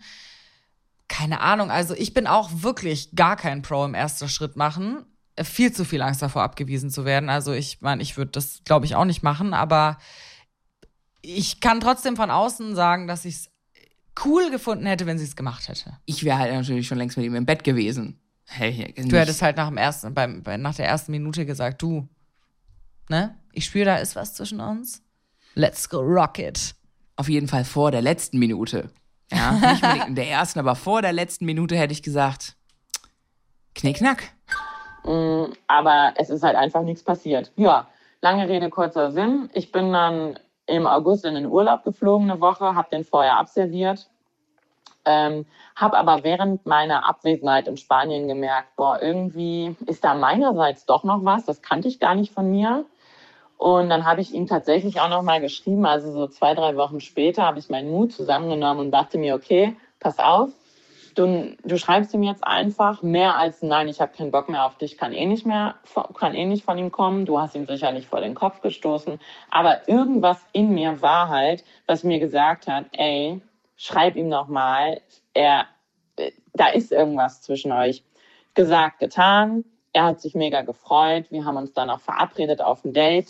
keine 1.11 1.41
Ahnung, 1.41 1.69
also 1.71 1.93
ich 1.93 2.13
bin 2.13 2.25
auch 2.25 2.49
wirklich 2.53 3.13
gar 3.15 3.35
kein 3.35 3.61
Pro 3.61 3.83
im 3.83 3.93
ersten 3.93 4.29
Schritt 4.29 4.55
machen. 4.55 5.05
Viel 5.43 5.73
zu 5.73 5.83
viel 5.83 6.01
Angst 6.01 6.21
davor, 6.21 6.41
abgewiesen 6.41 6.89
zu 6.89 7.03
werden. 7.03 7.29
Also 7.29 7.51
ich 7.51 7.81
meine, 7.81 8.01
ich 8.01 8.15
würde 8.15 8.31
das, 8.31 8.61
glaube 8.63 8.85
ich, 8.85 8.95
auch 8.95 9.03
nicht 9.03 9.21
machen, 9.21 9.53
aber 9.53 9.97
ich 11.21 11.59
kann 11.59 11.81
trotzdem 11.81 12.15
von 12.15 12.31
außen 12.31 12.75
sagen, 12.75 13.07
dass 13.07 13.25
ich 13.25 13.35
es 13.35 13.51
cool 14.23 14.51
gefunden 14.51 14.85
hätte, 14.85 15.05
wenn 15.05 15.17
sie 15.17 15.25
es 15.25 15.35
gemacht 15.35 15.67
hätte. 15.67 15.97
Ich 16.05 16.23
wäre 16.23 16.37
halt 16.37 16.53
natürlich 16.53 16.87
schon 16.87 16.97
längst 16.97 17.17
mit 17.17 17.25
ihm 17.25 17.35
im 17.35 17.45
Bett 17.45 17.65
gewesen. 17.65 18.21
Hey, 18.45 18.93
du 18.95 19.19
hättest 19.19 19.41
halt 19.41 19.57
nach 19.57 19.67
dem 19.67 19.77
ersten, 19.77 20.13
beim, 20.13 20.43
bei, 20.43 20.55
nach 20.55 20.75
der 20.75 20.87
ersten 20.87 21.11
Minute 21.11 21.45
gesagt, 21.45 21.81
du, 21.81 22.07
ne? 23.09 23.37
Ich 23.51 23.65
spüre, 23.65 23.85
da 23.85 23.95
ist 23.97 24.15
was 24.15 24.33
zwischen 24.33 24.61
uns. 24.61 25.03
Let's 25.55 25.89
go 25.89 25.99
rock 25.99 26.39
it. 26.39 26.73
Auf 27.17 27.27
jeden 27.27 27.49
Fall 27.49 27.65
vor 27.65 27.91
der 27.91 28.01
letzten 28.01 28.39
Minute. 28.39 28.93
Ja, 29.31 29.51
nicht 29.51 29.83
unbedingt 29.83 30.07
in 30.09 30.15
der 30.15 30.29
ersten, 30.29 30.59
aber 30.59 30.75
vor 30.75 31.01
der 31.01 31.13
letzten 31.13 31.45
Minute 31.45 31.75
hätte 31.75 31.93
ich 31.93 32.03
gesagt, 32.03 32.55
knickknack. 33.75 34.33
Mm, 35.03 35.45
aber 35.67 36.13
es 36.17 36.29
ist 36.29 36.43
halt 36.43 36.55
einfach 36.55 36.83
nichts 36.83 37.03
passiert. 37.03 37.51
Ja, 37.55 37.87
lange 38.21 38.47
Rede, 38.47 38.69
kurzer 38.69 39.11
Sinn. 39.11 39.49
Ich 39.53 39.71
bin 39.71 39.91
dann 39.93 40.37
im 40.67 40.85
August 40.85 41.25
in 41.25 41.35
den 41.35 41.47
Urlaub 41.47 41.83
geflogen, 41.83 42.29
eine 42.29 42.39
Woche, 42.39 42.75
habe 42.75 42.89
den 42.91 43.03
vorher 43.03 43.37
abserviert, 43.37 44.09
ähm, 45.05 45.45
habe 45.75 45.97
aber 45.97 46.23
während 46.23 46.65
meiner 46.65 47.07
Abwesenheit 47.07 47.67
in 47.67 47.77
Spanien 47.77 48.27
gemerkt, 48.27 48.75
boah, 48.75 49.01
irgendwie 49.01 49.75
ist 49.87 50.03
da 50.03 50.13
meinerseits 50.13 50.85
doch 50.85 51.03
noch 51.03 51.25
was, 51.25 51.45
das 51.45 51.61
kannte 51.61 51.87
ich 51.87 51.99
gar 51.99 52.15
nicht 52.15 52.33
von 52.33 52.49
mir. 52.49 52.85
Und 53.61 53.89
dann 53.89 54.05
habe 54.05 54.21
ich 54.21 54.33
ihm 54.33 54.47
tatsächlich 54.47 55.01
auch 55.01 55.09
noch 55.09 55.21
mal 55.21 55.39
geschrieben, 55.39 55.85
also 55.85 56.11
so 56.11 56.25
zwei, 56.25 56.55
drei 56.55 56.75
Wochen 56.77 56.99
später 56.99 57.43
habe 57.43 57.59
ich 57.59 57.69
meinen 57.69 57.91
Mut 57.91 58.11
zusammengenommen 58.11 58.87
und 58.87 58.91
dachte 58.91 59.19
mir, 59.19 59.35
okay, 59.35 59.75
pass 59.99 60.17
auf, 60.17 60.49
du, 61.13 61.55
du 61.63 61.77
schreibst 61.77 62.11
ihm 62.15 62.23
jetzt 62.23 62.43
einfach 62.43 63.03
mehr 63.03 63.35
als 63.35 63.61
nein, 63.61 63.87
ich 63.87 64.01
habe 64.01 64.17
keinen 64.17 64.31
Bock 64.31 64.49
mehr 64.49 64.65
auf 64.65 64.79
dich, 64.79 64.97
kann 64.97 65.13
eh 65.13 65.27
nicht 65.27 65.45
mehr, 65.45 65.75
kann 66.17 66.33
eh 66.33 66.45
nicht 66.45 66.65
von 66.65 66.75
ihm 66.79 66.91
kommen. 66.91 67.27
Du 67.27 67.39
hast 67.39 67.53
ihn 67.53 67.67
sicherlich 67.67 68.07
vor 68.07 68.19
den 68.19 68.33
Kopf 68.33 68.61
gestoßen. 68.61 69.19
Aber 69.51 69.87
irgendwas 69.87 70.43
in 70.53 70.73
mir 70.73 71.03
war 71.03 71.29
halt, 71.29 71.63
was 71.85 72.03
mir 72.03 72.17
gesagt 72.17 72.65
hat, 72.65 72.85
ey, 72.93 73.41
schreib 73.77 74.15
ihm 74.15 74.27
noch 74.27 74.47
mal, 74.47 75.01
er, 75.35 75.67
da 76.53 76.69
ist 76.69 76.91
irgendwas 76.91 77.43
zwischen 77.43 77.71
euch. 77.71 78.03
Gesagt, 78.55 78.97
getan. 78.97 79.65
Er 79.93 80.05
hat 80.05 80.19
sich 80.19 80.33
mega 80.33 80.63
gefreut. 80.63 81.27
Wir 81.29 81.45
haben 81.45 81.57
uns 81.57 81.73
dann 81.73 81.91
auch 81.91 81.99
verabredet 81.99 82.59
auf 82.59 82.83
ein 82.83 82.93
Date. 82.93 83.27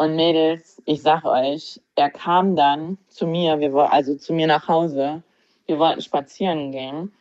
Und 0.00 0.16
Mädels, 0.16 0.80
ich 0.86 1.02
sag 1.02 1.26
euch, 1.26 1.78
er 1.94 2.08
kam 2.08 2.56
dann 2.56 2.96
zu 3.08 3.26
mir, 3.26 3.60
wir, 3.60 3.74
also 3.92 4.16
zu 4.16 4.32
mir 4.32 4.46
nach 4.46 4.66
Hause 4.66 5.22
wir 5.66 5.78
wollten 5.78 6.00
spazieren 6.00 6.72
gehen. 6.72 7.12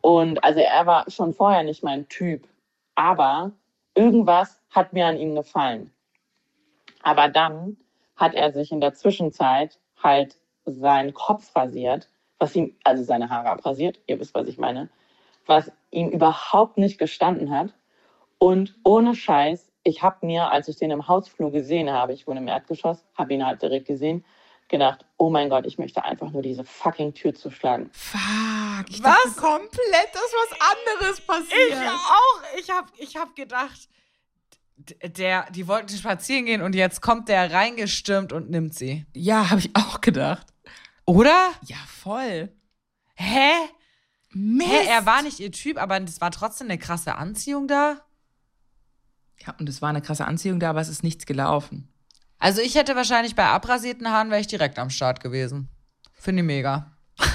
Und 0.00 0.42
also 0.42 0.60
er 0.60 0.86
war 0.86 1.10
schon 1.10 1.34
vorher 1.34 1.62
nicht 1.62 1.84
mein 1.84 2.08
Typ. 2.08 2.48
Aber 2.94 3.52
irgendwas 3.94 4.62
hat 4.70 4.94
mir 4.94 5.04
an 5.04 5.18
ihm 5.18 5.34
gefallen. 5.34 5.92
Aber 7.02 7.28
dann 7.28 7.76
hat 8.16 8.32
er 8.32 8.50
sich 8.50 8.72
in 8.72 8.80
der 8.80 8.94
Zwischenzeit 8.94 9.78
halt 10.02 10.38
seinen 10.64 11.12
Kopf 11.12 11.54
rasiert, 11.54 12.08
was 12.38 12.56
ihm, 12.56 12.74
also 12.82 13.04
seine 13.04 13.28
Haare 13.28 13.50
abrasiert, 13.50 14.00
ihr 14.06 14.18
wisst, 14.18 14.34
was 14.34 14.48
ich 14.48 14.56
meine, 14.56 14.88
was 15.44 15.70
ihm 15.90 16.08
überhaupt 16.08 16.78
nicht 16.78 16.96
gestanden 16.96 17.50
hat. 17.50 17.74
Und 18.38 18.74
ohne 18.84 19.14
Scheiß, 19.14 19.70
ich 19.86 20.02
habe 20.02 20.26
mir, 20.26 20.50
als 20.50 20.66
ich 20.66 20.76
den 20.76 20.90
im 20.90 21.06
Hausflur 21.06 21.52
gesehen 21.52 21.90
habe, 21.90 22.12
ich 22.12 22.26
wohne 22.26 22.40
im 22.40 22.48
Erdgeschoss, 22.48 23.04
habe 23.14 23.34
ihn 23.34 23.46
halt 23.46 23.62
direkt 23.62 23.86
gesehen, 23.86 24.24
gedacht, 24.68 25.06
oh 25.16 25.30
mein 25.30 25.48
Gott, 25.48 25.64
ich 25.64 25.78
möchte 25.78 26.04
einfach 26.04 26.32
nur 26.32 26.42
diese 26.42 26.64
fucking 26.64 27.14
Tür 27.14 27.34
zuschlagen. 27.34 27.88
Fuck, 27.92 28.90
ich 28.90 29.02
was? 29.02 29.14
dachte 29.14 29.40
komplett, 29.40 30.08
dass 30.12 30.22
was 30.22 30.58
anderes 30.60 31.20
passiert. 31.20 31.70
Ich 31.70 31.88
auch. 31.88 32.42
Ich 32.58 32.70
habe 32.70 32.88
ich 32.98 33.16
hab 33.16 33.36
gedacht, 33.36 33.88
der, 35.04 35.48
die 35.52 35.68
wollten 35.68 35.96
spazieren 35.96 36.46
gehen 36.46 36.62
und 36.62 36.74
jetzt 36.74 37.00
kommt 37.00 37.28
der 37.28 37.52
reingestürmt 37.52 38.32
und 38.32 38.50
nimmt 38.50 38.74
sie. 38.74 39.06
Ja, 39.14 39.50
habe 39.50 39.60
ich 39.60 39.70
auch 39.76 40.00
gedacht. 40.00 40.48
Oder? 41.04 41.50
Ja, 41.62 41.76
voll. 41.86 42.52
Hä? 43.14 43.52
Mist. 44.30 44.68
Hä, 44.68 44.88
er 44.88 45.06
war 45.06 45.22
nicht 45.22 45.38
ihr 45.38 45.52
Typ, 45.52 45.80
aber 45.80 46.02
es 46.02 46.20
war 46.20 46.32
trotzdem 46.32 46.66
eine 46.66 46.78
krasse 46.78 47.14
Anziehung 47.14 47.68
da. 47.68 48.05
Ja, 49.44 49.54
und 49.58 49.68
es 49.68 49.82
war 49.82 49.90
eine 49.90 50.02
krasse 50.02 50.26
Anziehung 50.26 50.60
da, 50.60 50.70
aber 50.70 50.80
es 50.80 50.88
ist 50.88 51.02
nichts 51.02 51.26
gelaufen. 51.26 51.88
Also 52.38 52.60
ich 52.60 52.74
hätte 52.74 52.96
wahrscheinlich 52.96 53.34
bei 53.34 53.44
abrasierten 53.44 54.10
Haaren 54.10 54.30
wäre 54.30 54.40
ich 54.40 54.46
direkt 54.46 54.78
am 54.78 54.90
Start 54.90 55.20
gewesen. 55.20 55.68
Finde 56.12 56.42
ich 56.42 56.46
mega. 56.46 56.92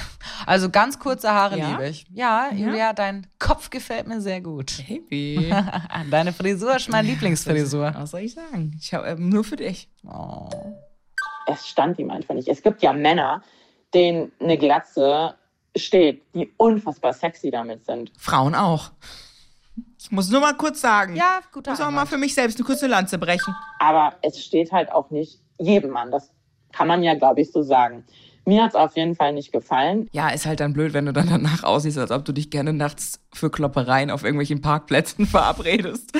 Also 0.44 0.70
ganz 0.70 0.98
kurze 0.98 1.30
Haare 1.30 1.56
ja? 1.56 1.70
liebe 1.70 1.88
ich. 1.88 2.04
Ja, 2.10 2.48
ja, 2.50 2.56
Julia, 2.56 2.92
dein 2.92 3.28
Kopf 3.38 3.70
gefällt 3.70 4.08
mir 4.08 4.20
sehr 4.20 4.40
gut. 4.40 4.82
Baby. 4.88 5.54
Deine 6.10 6.32
Frisur 6.32 6.74
ist 6.74 6.88
meine 6.88 7.06
Lieblingsfrisur. 7.06 7.92
Was 7.94 8.10
soll 8.10 8.22
ich 8.22 8.34
sagen? 8.34 8.76
Ich 8.80 8.92
habe 8.92 9.06
äh, 9.06 9.14
nur 9.14 9.44
für 9.44 9.54
dich. 9.54 9.88
Oh. 10.04 10.48
Es 11.46 11.68
stand 11.68 11.98
ihm 12.00 12.10
einfach 12.10 12.34
nicht. 12.34 12.48
Es 12.48 12.60
gibt 12.60 12.82
ja 12.82 12.92
Männer, 12.92 13.42
denen 13.94 14.32
eine 14.40 14.58
Glatze 14.58 15.36
steht, 15.76 16.22
die 16.34 16.52
unfassbar 16.56 17.12
sexy 17.12 17.50
damit 17.50 17.84
sind. 17.84 18.10
Frauen 18.18 18.56
auch. 18.56 18.90
Ich 19.98 20.10
muss 20.10 20.28
nur 20.28 20.40
mal 20.40 20.54
kurz 20.54 20.80
sagen. 20.80 21.16
Ja, 21.16 21.40
gut. 21.52 21.66
Muss 21.66 21.80
auch 21.80 21.90
mal 21.90 22.06
für 22.06 22.18
mich 22.18 22.34
selbst 22.34 22.58
eine 22.58 22.66
kurze 22.66 22.86
Lanze 22.86 23.18
brechen. 23.18 23.54
Aber 23.78 24.14
es 24.22 24.42
steht 24.44 24.72
halt 24.72 24.92
auch 24.92 25.10
nicht 25.10 25.40
jedem 25.58 25.90
Mann. 25.90 26.10
Das 26.10 26.30
kann 26.72 26.88
man 26.88 27.02
ja, 27.02 27.14
glaube 27.14 27.40
ich, 27.40 27.52
so 27.52 27.62
sagen. 27.62 28.04
Mir 28.44 28.64
hat 28.64 28.70
es 28.70 28.74
auf 28.74 28.96
jeden 28.96 29.14
Fall 29.14 29.32
nicht 29.32 29.52
gefallen. 29.52 30.08
Ja, 30.10 30.30
ist 30.30 30.46
halt 30.46 30.58
dann 30.58 30.72
blöd, 30.72 30.94
wenn 30.94 31.06
du 31.06 31.12
dann 31.12 31.28
danach 31.28 31.62
aussiehst, 31.62 31.96
als 31.98 32.10
ob 32.10 32.24
du 32.24 32.32
dich 32.32 32.50
gerne 32.50 32.72
nachts 32.72 33.20
für 33.32 33.50
Kloppereien 33.50 34.10
auf 34.10 34.24
irgendwelchen 34.24 34.60
Parkplätzen 34.60 35.26
verabredest. 35.28 36.12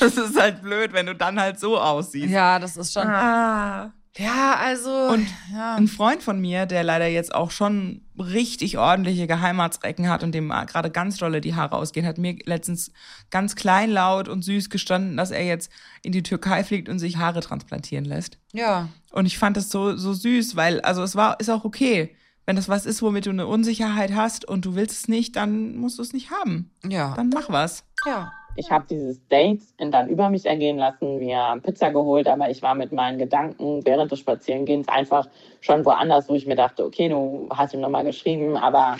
Das 0.00 0.16
ist 0.16 0.38
halt 0.40 0.62
blöd, 0.62 0.92
wenn 0.92 1.06
du 1.06 1.14
dann 1.14 1.40
halt 1.40 1.60
so 1.60 1.78
aussiehst. 1.78 2.30
Ja, 2.30 2.58
das 2.58 2.76
ist 2.76 2.92
schon. 2.92 3.06
Ah. 3.06 3.92
Ja, 4.16 4.56
also. 4.56 4.90
Und 4.90 5.26
ja. 5.52 5.76
ein 5.76 5.88
Freund 5.88 6.22
von 6.22 6.40
mir, 6.40 6.66
der 6.66 6.82
leider 6.82 7.06
jetzt 7.06 7.34
auch 7.34 7.50
schon 7.50 8.02
richtig 8.18 8.78
ordentliche 8.78 9.26
Geheimratsrecken 9.26 10.08
hat 10.08 10.22
und 10.22 10.32
dem 10.32 10.48
gerade 10.48 10.90
ganz 10.90 11.18
dolle 11.18 11.40
die 11.40 11.54
Haare 11.54 11.76
ausgehen, 11.76 12.06
hat 12.06 12.18
mir 12.18 12.36
letztens 12.44 12.92
ganz 13.30 13.54
kleinlaut 13.54 14.28
und 14.28 14.42
süß 14.42 14.70
gestanden, 14.70 15.16
dass 15.16 15.30
er 15.30 15.44
jetzt 15.44 15.70
in 16.02 16.12
die 16.12 16.22
Türkei 16.22 16.64
fliegt 16.64 16.88
und 16.88 16.98
sich 16.98 17.18
Haare 17.18 17.40
transplantieren 17.40 18.04
lässt. 18.04 18.38
ja. 18.52 18.88
Und 19.10 19.24
ich 19.24 19.38
fand 19.38 19.56
das 19.56 19.70
so, 19.70 19.96
so 19.96 20.12
süß, 20.12 20.54
weil, 20.54 20.82
also 20.82 21.02
es 21.02 21.16
war, 21.16 21.40
ist 21.40 21.48
auch 21.48 21.64
okay. 21.64 22.14
Wenn 22.44 22.56
das 22.56 22.68
was 22.68 22.86
ist, 22.86 23.02
womit 23.02 23.26
du 23.26 23.30
eine 23.30 23.46
Unsicherheit 23.46 24.14
hast 24.14 24.44
und 24.44 24.64
du 24.64 24.74
willst 24.74 24.96
es 24.96 25.08
nicht, 25.08 25.36
dann 25.36 25.76
musst 25.76 25.98
du 25.98 26.02
es 26.02 26.12
nicht 26.12 26.30
haben. 26.30 26.70
Ja. 26.86 27.14
Dann 27.14 27.30
mach 27.30 27.48
was. 27.50 27.84
Ja. 28.06 28.32
Ich 28.58 28.72
habe 28.72 28.86
dieses 28.90 29.24
Date 29.28 29.62
dann 29.78 30.08
über 30.08 30.30
mich 30.30 30.44
ergehen 30.44 30.78
lassen. 30.78 31.20
Wir 31.20 31.36
haben 31.36 31.62
Pizza 31.62 31.92
geholt, 31.92 32.26
aber 32.26 32.50
ich 32.50 32.60
war 32.60 32.74
mit 32.74 32.90
meinen 32.90 33.16
Gedanken 33.16 33.86
während 33.86 34.10
des 34.10 34.18
Spazierengehens 34.18 34.88
einfach 34.88 35.28
schon 35.60 35.84
woanders, 35.84 36.28
wo 36.28 36.34
ich 36.34 36.44
mir 36.44 36.56
dachte, 36.56 36.84
okay, 36.84 37.08
du 37.08 37.48
hast 37.50 37.72
ihm 37.72 37.80
nochmal 37.80 38.02
geschrieben, 38.02 38.56
aber 38.56 38.96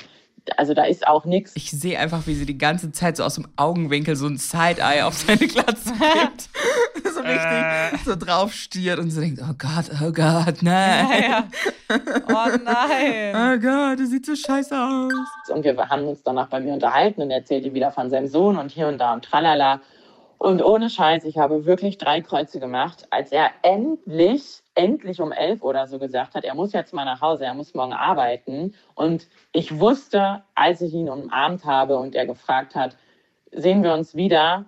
also 0.57 0.74
da 0.74 0.85
ist 0.85 1.07
auch 1.07 1.24
nichts. 1.24 1.53
Ich 1.55 1.70
sehe 1.70 1.98
einfach, 1.98 2.27
wie 2.27 2.35
sie 2.35 2.46
die 2.46 2.59
ganze 2.59 2.92
Zeit 2.92 3.16
so 3.16 3.24
aus 3.24 3.35
dem 3.35 3.48
Augenwinkel 3.57 4.16
so 4.16 4.27
ein 4.27 4.38
Side-Eye 4.38 5.03
auf 5.03 5.14
seine 5.14 5.46
Glatze 5.46 5.92
gibt. 5.92 6.48
so 7.14 7.20
richtig 7.20 8.05
so 8.05 8.16
drauf 8.16 8.53
stiert 8.53 8.98
und 8.98 9.11
so 9.11 9.20
denkt, 9.20 9.40
oh 9.42 9.55
Gott, 9.59 9.90
oh 10.03 10.12
Gott, 10.12 10.62
nein. 10.62 11.22
Ja. 11.22 11.48
Oh 11.90 12.57
nein. 12.64 13.35
Oh 13.35 13.59
Gott, 13.61 14.01
das 14.01 14.11
sieht 14.11 14.27
so 14.27 14.35
scheiße 14.35 14.74
aus. 14.77 15.51
Und 15.51 15.64
wir 15.64 15.77
haben 15.88 16.05
uns 16.07 16.22
danach 16.22 16.48
bei 16.48 16.61
mir 16.61 16.72
unterhalten 16.72 17.22
und 17.22 17.31
er 17.31 17.38
erzählte 17.38 17.74
wieder 17.74 17.92
von 17.92 18.11
seinem 18.11 18.29
Sohn 18.29 18.59
und 18.59 18.70
hier 18.70 18.88
und 18.88 18.98
da 18.98 19.14
und 19.14 19.24
tralala. 19.24 19.81
Und 20.38 20.62
ohne 20.62 20.88
Scheiß, 20.88 21.24
ich 21.24 21.37
habe 21.37 21.66
wirklich 21.66 21.98
drei 21.98 22.20
Kreuze 22.20 22.61
gemacht, 22.61 23.07
als 23.11 23.33
er 23.33 23.51
endlich, 23.62 24.62
endlich 24.79 25.21
um 25.21 25.33
elf 25.33 25.62
oder 25.62 25.88
so 25.88 25.99
gesagt 25.99 26.37
hat, 26.37 26.45
er 26.45 26.55
muss 26.55 26.73
jetzt 26.73 26.95
mal 26.95 27.05
nach 27.05 27.21
Hause, 27.21 27.45
er 27.45 27.55
muss 27.55 27.75
morgen 27.75 27.93
arbeiten. 27.93 28.75
Und 28.95 29.27
ich 29.53 29.81
wusste, 29.81 30.45
als 30.55 30.81
ich 30.81 30.95
ihn 30.95 31.11
umarmt 31.11 31.64
habe 31.64 31.99
und 31.99 32.14
er 32.14 32.27
gefragt 32.27 32.77
hat, 32.77 32.97
sehen 33.51 33.83
wir 33.83 33.93
uns 33.93 34.14
wieder? 34.14 34.67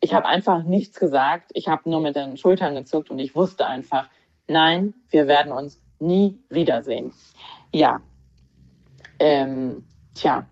Ich 0.00 0.14
habe 0.14 0.26
einfach 0.26 0.62
nichts 0.62 0.98
gesagt. 0.98 1.50
Ich 1.52 1.68
habe 1.68 1.90
nur 1.90 2.00
mit 2.00 2.16
den 2.16 2.38
Schultern 2.38 2.74
gezuckt 2.74 3.10
und 3.10 3.18
ich 3.18 3.36
wusste 3.36 3.66
einfach, 3.66 4.08
nein, 4.48 4.94
wir 5.10 5.28
werden 5.28 5.52
uns 5.52 5.78
nie 5.98 6.38
wiedersehen. 6.48 7.12
Ja. 7.70 8.00
Ähm, 9.18 9.84
tja, 10.14 10.46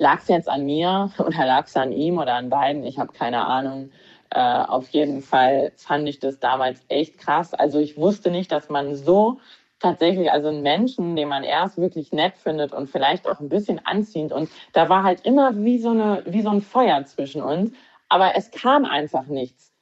lag 0.00 0.20
es 0.20 0.28
jetzt 0.28 0.48
an 0.48 0.64
mir 0.64 1.12
oder 1.18 1.46
lag 1.46 1.66
es 1.66 1.76
an 1.76 1.92
ihm 1.92 2.18
oder 2.18 2.34
an 2.34 2.50
beiden? 2.50 2.84
Ich 2.84 2.98
habe 2.98 3.12
keine 3.12 3.46
Ahnung. 3.46 3.90
Äh, 4.30 4.40
auf 4.40 4.88
jeden 4.90 5.22
Fall 5.22 5.72
fand 5.76 6.08
ich 6.08 6.18
das 6.18 6.38
damals 6.40 6.82
echt 6.88 7.18
krass. 7.18 7.52
Also 7.54 7.78
ich 7.78 7.96
wusste 7.96 8.30
nicht, 8.30 8.50
dass 8.50 8.68
man 8.68 8.94
so 8.94 9.38
tatsächlich, 9.80 10.30
also 10.30 10.48
einen 10.48 10.62
Menschen, 10.62 11.16
den 11.16 11.28
man 11.28 11.42
erst 11.42 11.78
wirklich 11.78 12.12
nett 12.12 12.36
findet 12.36 12.72
und 12.72 12.88
vielleicht 12.88 13.28
auch 13.28 13.40
ein 13.40 13.48
bisschen 13.48 13.84
anziehend. 13.84 14.32
Und 14.32 14.50
da 14.72 14.88
war 14.88 15.02
halt 15.02 15.26
immer 15.26 15.56
wie 15.56 15.78
so, 15.78 15.90
eine, 15.90 16.22
wie 16.26 16.42
so 16.42 16.50
ein 16.50 16.62
Feuer 16.62 17.04
zwischen 17.04 17.42
uns. 17.42 17.72
Aber 18.08 18.36
es 18.36 18.50
kam 18.50 18.84
einfach 18.84 19.26
nichts. 19.26 19.72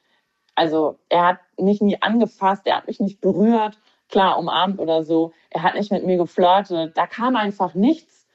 Also 0.55 0.99
er 1.09 1.27
hat 1.27 1.39
mich 1.57 1.81
nie 1.81 2.01
angefasst, 2.01 2.67
er 2.67 2.79
hat 2.79 2.87
mich 2.87 3.01
nicht 3.01 3.21
berührt, 3.21 3.79
klar 4.09 4.39
umarmt 4.39 4.81
oder 4.81 5.05
so. 5.05 5.33
Er 5.51 5.63
hat 5.63 5.75
nicht 5.75 5.93
mit 5.93 6.05
mir 6.05 6.17
geflirtet. 6.17 6.97
Da 6.97 7.07
kam 7.07 7.37
einfach 7.37 7.75
nichts. 7.75 8.27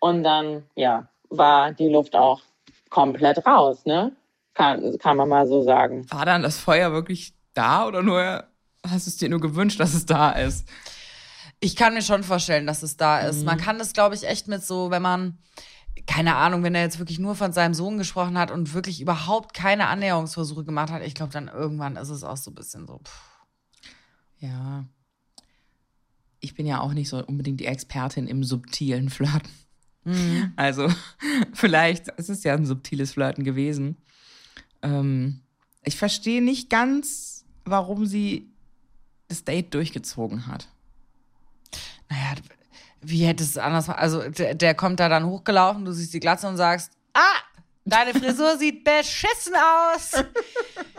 Und 0.00 0.22
dann, 0.24 0.64
ja, 0.74 1.08
war 1.36 1.72
die 1.72 1.88
Luft 1.88 2.14
auch 2.14 2.40
komplett 2.90 3.44
raus, 3.46 3.84
ne? 3.84 4.12
Kann, 4.54 4.98
kann 4.98 5.16
man 5.16 5.28
mal 5.28 5.46
so 5.46 5.62
sagen. 5.62 6.06
War 6.10 6.26
dann 6.26 6.42
das 6.42 6.58
Feuer 6.58 6.92
wirklich 6.92 7.34
da 7.54 7.86
oder 7.86 8.02
nur 8.02 8.44
hast 8.86 9.06
du 9.06 9.10
es 9.10 9.16
dir 9.16 9.28
nur 9.28 9.40
gewünscht, 9.40 9.80
dass 9.80 9.94
es 9.94 10.06
da 10.06 10.32
ist? 10.32 10.68
Ich 11.60 11.76
kann 11.76 11.94
mir 11.94 12.02
schon 12.02 12.24
vorstellen, 12.24 12.66
dass 12.66 12.82
es 12.82 12.96
da 12.96 13.20
ist. 13.20 13.44
Man 13.44 13.56
kann 13.56 13.78
das, 13.78 13.92
glaube 13.92 14.14
ich, 14.14 14.26
echt 14.26 14.48
mit 14.48 14.64
so, 14.64 14.90
wenn 14.90 15.00
man, 15.00 15.38
keine 16.06 16.34
Ahnung, 16.34 16.64
wenn 16.64 16.74
er 16.74 16.82
jetzt 16.82 16.98
wirklich 16.98 17.20
nur 17.20 17.36
von 17.36 17.52
seinem 17.52 17.72
Sohn 17.72 17.98
gesprochen 17.98 18.36
hat 18.36 18.50
und 18.50 18.74
wirklich 18.74 19.00
überhaupt 19.00 19.54
keine 19.54 19.86
Annäherungsversuche 19.86 20.64
gemacht 20.64 20.90
hat, 20.90 21.02
ich 21.02 21.14
glaube, 21.14 21.32
dann 21.32 21.46
irgendwann 21.48 21.96
ist 21.96 22.08
es 22.08 22.24
auch 22.24 22.36
so 22.36 22.50
ein 22.50 22.56
bisschen 22.56 22.86
so. 22.86 22.98
Pff. 22.98 23.32
Ja. 24.38 24.84
Ich 26.40 26.54
bin 26.56 26.66
ja 26.66 26.80
auch 26.80 26.92
nicht 26.92 27.08
so 27.08 27.24
unbedingt 27.24 27.60
die 27.60 27.66
Expertin 27.66 28.26
im 28.26 28.42
subtilen 28.42 29.08
Flirten. 29.08 29.48
Also, 30.56 30.88
vielleicht 31.52 32.08
ist 32.08 32.28
es 32.28 32.44
ja 32.44 32.54
ein 32.54 32.66
subtiles 32.66 33.12
Flirten 33.12 33.44
gewesen. 33.44 33.96
Ähm, 34.82 35.42
ich 35.84 35.96
verstehe 35.96 36.42
nicht 36.42 36.70
ganz, 36.70 37.44
warum 37.64 38.06
sie 38.06 38.50
das 39.28 39.44
Date 39.44 39.72
durchgezogen 39.74 40.46
hat. 40.46 40.68
Naja, 42.08 42.34
wie 43.00 43.24
hätte 43.24 43.42
es 43.44 43.56
anders 43.56 43.86
machen? 43.86 44.00
Also, 44.00 44.28
der, 44.28 44.54
der 44.54 44.74
kommt 44.74 45.00
da 45.00 45.08
dann 45.08 45.26
hochgelaufen, 45.26 45.84
du 45.84 45.92
siehst 45.92 46.12
die 46.14 46.20
Glatze 46.20 46.48
und 46.48 46.56
sagst, 46.56 46.92
ah, 47.14 47.40
deine 47.84 48.12
Frisur 48.12 48.56
sieht 48.58 48.84
beschissen 48.84 49.54
aus. 49.54 50.12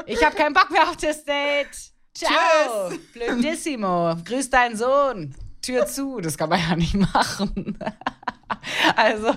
Ich 0.06 0.24
habe 0.24 0.36
keinen 0.36 0.54
Bock 0.54 0.72
mehr 0.72 0.90
auf 0.90 0.98
das 0.98 1.24
Date. 1.24 1.92
Ciao. 2.14 2.92
Blödissimo. 3.14 4.16
Grüß 4.24 4.50
deinen 4.50 4.78
Sohn. 4.78 5.36
Tür 5.62 5.88
zu. 5.88 6.20
Das 6.20 6.38
kann 6.38 6.50
man 6.50 6.60
ja 6.60 6.76
nicht 6.76 6.94
machen. 6.94 7.78
Also, 8.96 9.36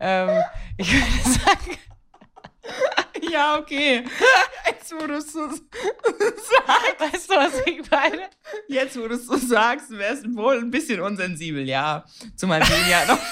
ähm, 0.00 0.42
ich 0.76 0.92
würde 0.92 1.06
sagen, 1.44 1.78
Ja, 3.30 3.56
okay. 3.58 4.04
Jetzt, 4.66 4.92
wo 4.94 5.06
du 5.06 5.14
es 5.14 5.32
so 5.32 5.48
sagst, 5.48 5.62
weißt 6.98 7.30
du, 7.30 7.34
was 7.36 7.66
ich 7.66 7.90
meine? 7.90 8.28
jetzt, 8.68 8.98
wo 8.98 9.06
du 9.08 9.14
es 9.14 9.26
so 9.26 9.36
sagst, 9.36 9.90
wäre 9.90 10.14
es 10.14 10.24
wohl 10.36 10.58
ein 10.58 10.70
bisschen 10.70 11.00
unsensibel, 11.00 11.66
ja. 11.68 12.04
Zumal 12.36 12.60
ihn 12.62 12.90
ja 12.90 13.06
noch. 13.06 13.18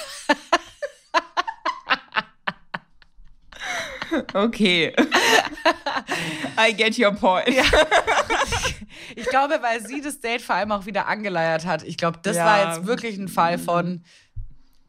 Okay. 4.35 4.93
I 6.59 6.73
get 6.75 6.99
your 6.99 7.13
point. 7.13 7.49
Ich 9.15 9.27
glaube, 9.27 9.59
weil 9.63 9.87
sie 9.87 10.01
das 10.01 10.21
Date 10.21 10.43
vor 10.43 10.57
allem 10.57 10.73
auch 10.73 10.85
wieder 10.87 11.07
angeleiert 11.07 11.65
hat. 11.65 11.83
Ich 11.85 11.97
glaube, 11.97 12.19
das 12.23 12.37
Ja. 12.37 12.45
war 12.45 12.69
jetzt 12.75 12.87
wirklich 12.87 13.17
ein 13.19 13.29
Fall 13.29 13.59
von 13.59 14.05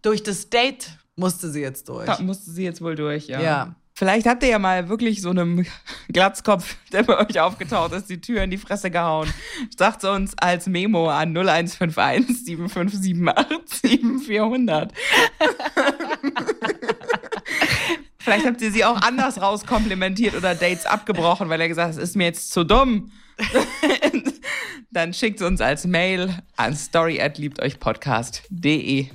durch 0.01 0.23
das 0.23 0.49
Date 0.49 0.89
musste 1.15 1.51
sie 1.51 1.61
jetzt 1.61 1.87
durch. 1.89 2.05
Da 2.05 2.19
musste 2.21 2.51
sie 2.51 2.63
jetzt 2.63 2.81
wohl 2.81 2.95
durch, 2.95 3.27
ja. 3.27 3.41
Ja. 3.41 3.75
Vielleicht 3.93 4.25
habt 4.25 4.41
ihr 4.41 4.49
ja 4.49 4.57
mal 4.57 4.89
wirklich 4.89 5.21
so 5.21 5.29
einem 5.29 5.63
Glatzkopf, 6.07 6.75
der 6.91 7.03
bei 7.03 7.19
euch 7.19 7.39
aufgetaucht 7.39 7.93
ist, 7.93 8.09
die 8.09 8.19
Tür 8.19 8.41
in 8.41 8.49
die 8.49 8.57
Fresse 8.57 8.89
gehauen. 8.89 9.31
Sagt 9.77 10.03
uns 10.03 10.35
als 10.37 10.65
Memo 10.67 11.07
an 11.09 11.37
0151 11.37 12.45
7578 12.45 13.79
7400. 13.79 14.91
Vielleicht 18.17 18.45
habt 18.45 18.61
ihr 18.61 18.71
sie 18.71 18.85
auch 18.85 19.01
anders 19.01 19.41
rauskomplimentiert 19.41 20.35
oder 20.35 20.55
Dates 20.55 20.85
abgebrochen, 20.85 21.49
weil 21.49 21.59
er 21.61 21.67
gesagt 21.67 21.89
hat, 21.89 21.97
es 21.97 22.03
ist 22.09 22.15
mir 22.15 22.25
jetzt 22.25 22.51
zu 22.51 22.63
dumm. 22.63 23.11
Dann 24.91 25.13
schickt 25.13 25.41
uns 25.41 25.59
als 25.61 25.85
Mail 25.85 26.41
an 26.55 26.75
story@liebteuchpodcast.de. 26.75 29.07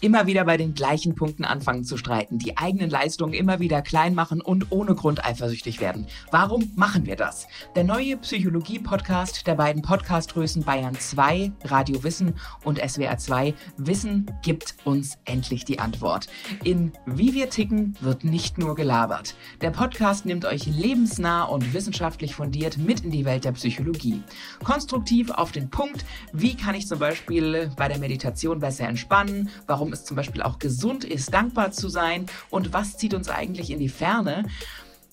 Immer 0.00 0.26
wieder 0.26 0.44
bei 0.44 0.56
den 0.56 0.74
gleichen 0.74 1.14
Punkten 1.14 1.44
anfangen 1.44 1.84
zu 1.84 1.96
streiten, 1.96 2.38
die 2.38 2.56
eigenen 2.56 2.90
Leistungen 2.90 3.34
immer 3.34 3.58
wieder 3.58 3.82
klein 3.82 4.14
machen 4.14 4.40
und 4.40 4.70
ohne 4.70 4.94
Grund 4.94 5.24
eifersüchtig 5.24 5.80
werden. 5.80 6.06
Warum 6.30 6.70
machen 6.76 7.06
wir 7.06 7.16
das? 7.16 7.46
Der 7.74 7.84
neue 7.84 8.16
Psychologie-Podcast 8.16 9.46
der 9.46 9.54
beiden 9.54 9.82
Podcastgrößen 9.82 10.62
Bayern 10.62 10.94
2, 10.94 11.52
Radio 11.64 12.02
Wissen 12.04 12.34
und 12.64 12.78
SWR 12.78 13.18
2, 13.18 13.54
Wissen 13.76 14.30
gibt 14.42 14.76
uns 14.84 15.18
endlich 15.24 15.64
die 15.64 15.78
Antwort. 15.78 16.28
In 16.64 16.92
Wie 17.06 17.34
wir 17.34 17.50
ticken 17.50 17.96
wird 18.00 18.24
nicht 18.24 18.58
nur 18.58 18.74
gelabert. 18.74 19.34
Der 19.60 19.70
Podcast 19.70 20.26
nimmt 20.26 20.44
euch 20.44 20.66
lebensnah 20.66 21.44
und 21.44 21.74
wissenschaftlich 21.74 22.34
fundiert 22.34 22.78
mit 22.78 23.00
in 23.00 23.10
die 23.10 23.24
Welt 23.24 23.44
der 23.44 23.52
Psychologie. 23.52 24.22
Konstruktiv 24.62 25.30
auf 25.30 25.52
den 25.52 25.70
Punkt, 25.70 26.04
wie 26.32 26.56
kann 26.56 26.74
ich 26.74 26.86
zum 26.86 26.98
Beispiel 26.98 27.70
bei 27.76 27.88
der 27.88 27.98
Meditation 27.98 28.60
besser 28.60 28.88
entspannen, 28.88 29.37
warum 29.66 29.92
es 29.92 30.04
zum 30.04 30.16
Beispiel 30.16 30.42
auch 30.42 30.58
gesund 30.58 31.04
ist, 31.04 31.32
dankbar 31.32 31.72
zu 31.72 31.88
sein 31.88 32.26
und 32.50 32.72
was 32.72 32.96
zieht 32.96 33.14
uns 33.14 33.28
eigentlich 33.28 33.70
in 33.70 33.78
die 33.78 33.88
Ferne 33.88 34.44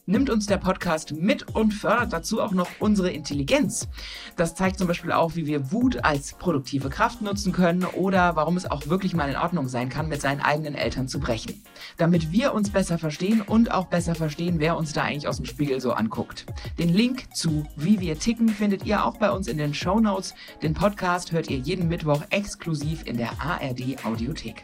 nimmt 0.05 0.29
uns 0.29 0.45
der 0.45 0.57
Podcast 0.57 1.13
mit 1.13 1.55
und 1.55 1.73
fördert 1.73 2.13
dazu 2.13 2.41
auch 2.41 2.51
noch 2.51 2.69
unsere 2.79 3.11
Intelligenz. 3.11 3.87
Das 4.35 4.55
zeigt 4.55 4.77
zum 4.77 4.87
Beispiel 4.87 5.11
auch, 5.11 5.35
wie 5.35 5.45
wir 5.45 5.71
Wut 5.71 6.03
als 6.03 6.33
produktive 6.33 6.89
Kraft 6.89 7.21
nutzen 7.21 7.51
können 7.51 7.85
oder 7.85 8.35
warum 8.35 8.57
es 8.57 8.69
auch 8.69 8.87
wirklich 8.87 9.15
mal 9.15 9.29
in 9.29 9.35
Ordnung 9.35 9.67
sein 9.67 9.89
kann, 9.89 10.07
mit 10.07 10.21
seinen 10.21 10.41
eigenen 10.41 10.75
Eltern 10.75 11.07
zu 11.07 11.19
brechen. 11.19 11.63
Damit 11.97 12.31
wir 12.31 12.53
uns 12.53 12.69
besser 12.69 12.97
verstehen 12.97 13.41
und 13.41 13.71
auch 13.71 13.85
besser 13.85 14.15
verstehen, 14.15 14.59
wer 14.59 14.77
uns 14.77 14.93
da 14.93 15.03
eigentlich 15.03 15.27
aus 15.27 15.37
dem 15.37 15.45
Spiegel 15.45 15.81
so 15.81 15.91
anguckt. 15.91 16.45
Den 16.77 16.89
Link 16.89 17.33
zu 17.33 17.65
Wie 17.75 17.99
wir 17.99 18.19
ticken 18.19 18.49
findet 18.49 18.85
ihr 18.85 19.05
auch 19.05 19.17
bei 19.17 19.31
uns 19.31 19.47
in 19.47 19.57
den 19.57 19.73
Show 19.73 19.99
Notes. 19.99 20.33
Den 20.61 20.73
Podcast 20.73 21.31
hört 21.31 21.49
ihr 21.49 21.57
jeden 21.57 21.87
Mittwoch 21.87 22.21
exklusiv 22.29 23.05
in 23.05 23.17
der 23.17 23.31
ARD 23.39 24.03
Audiothek. 24.05 24.63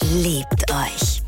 Liebt 0.00 0.70
euch. 0.72 1.27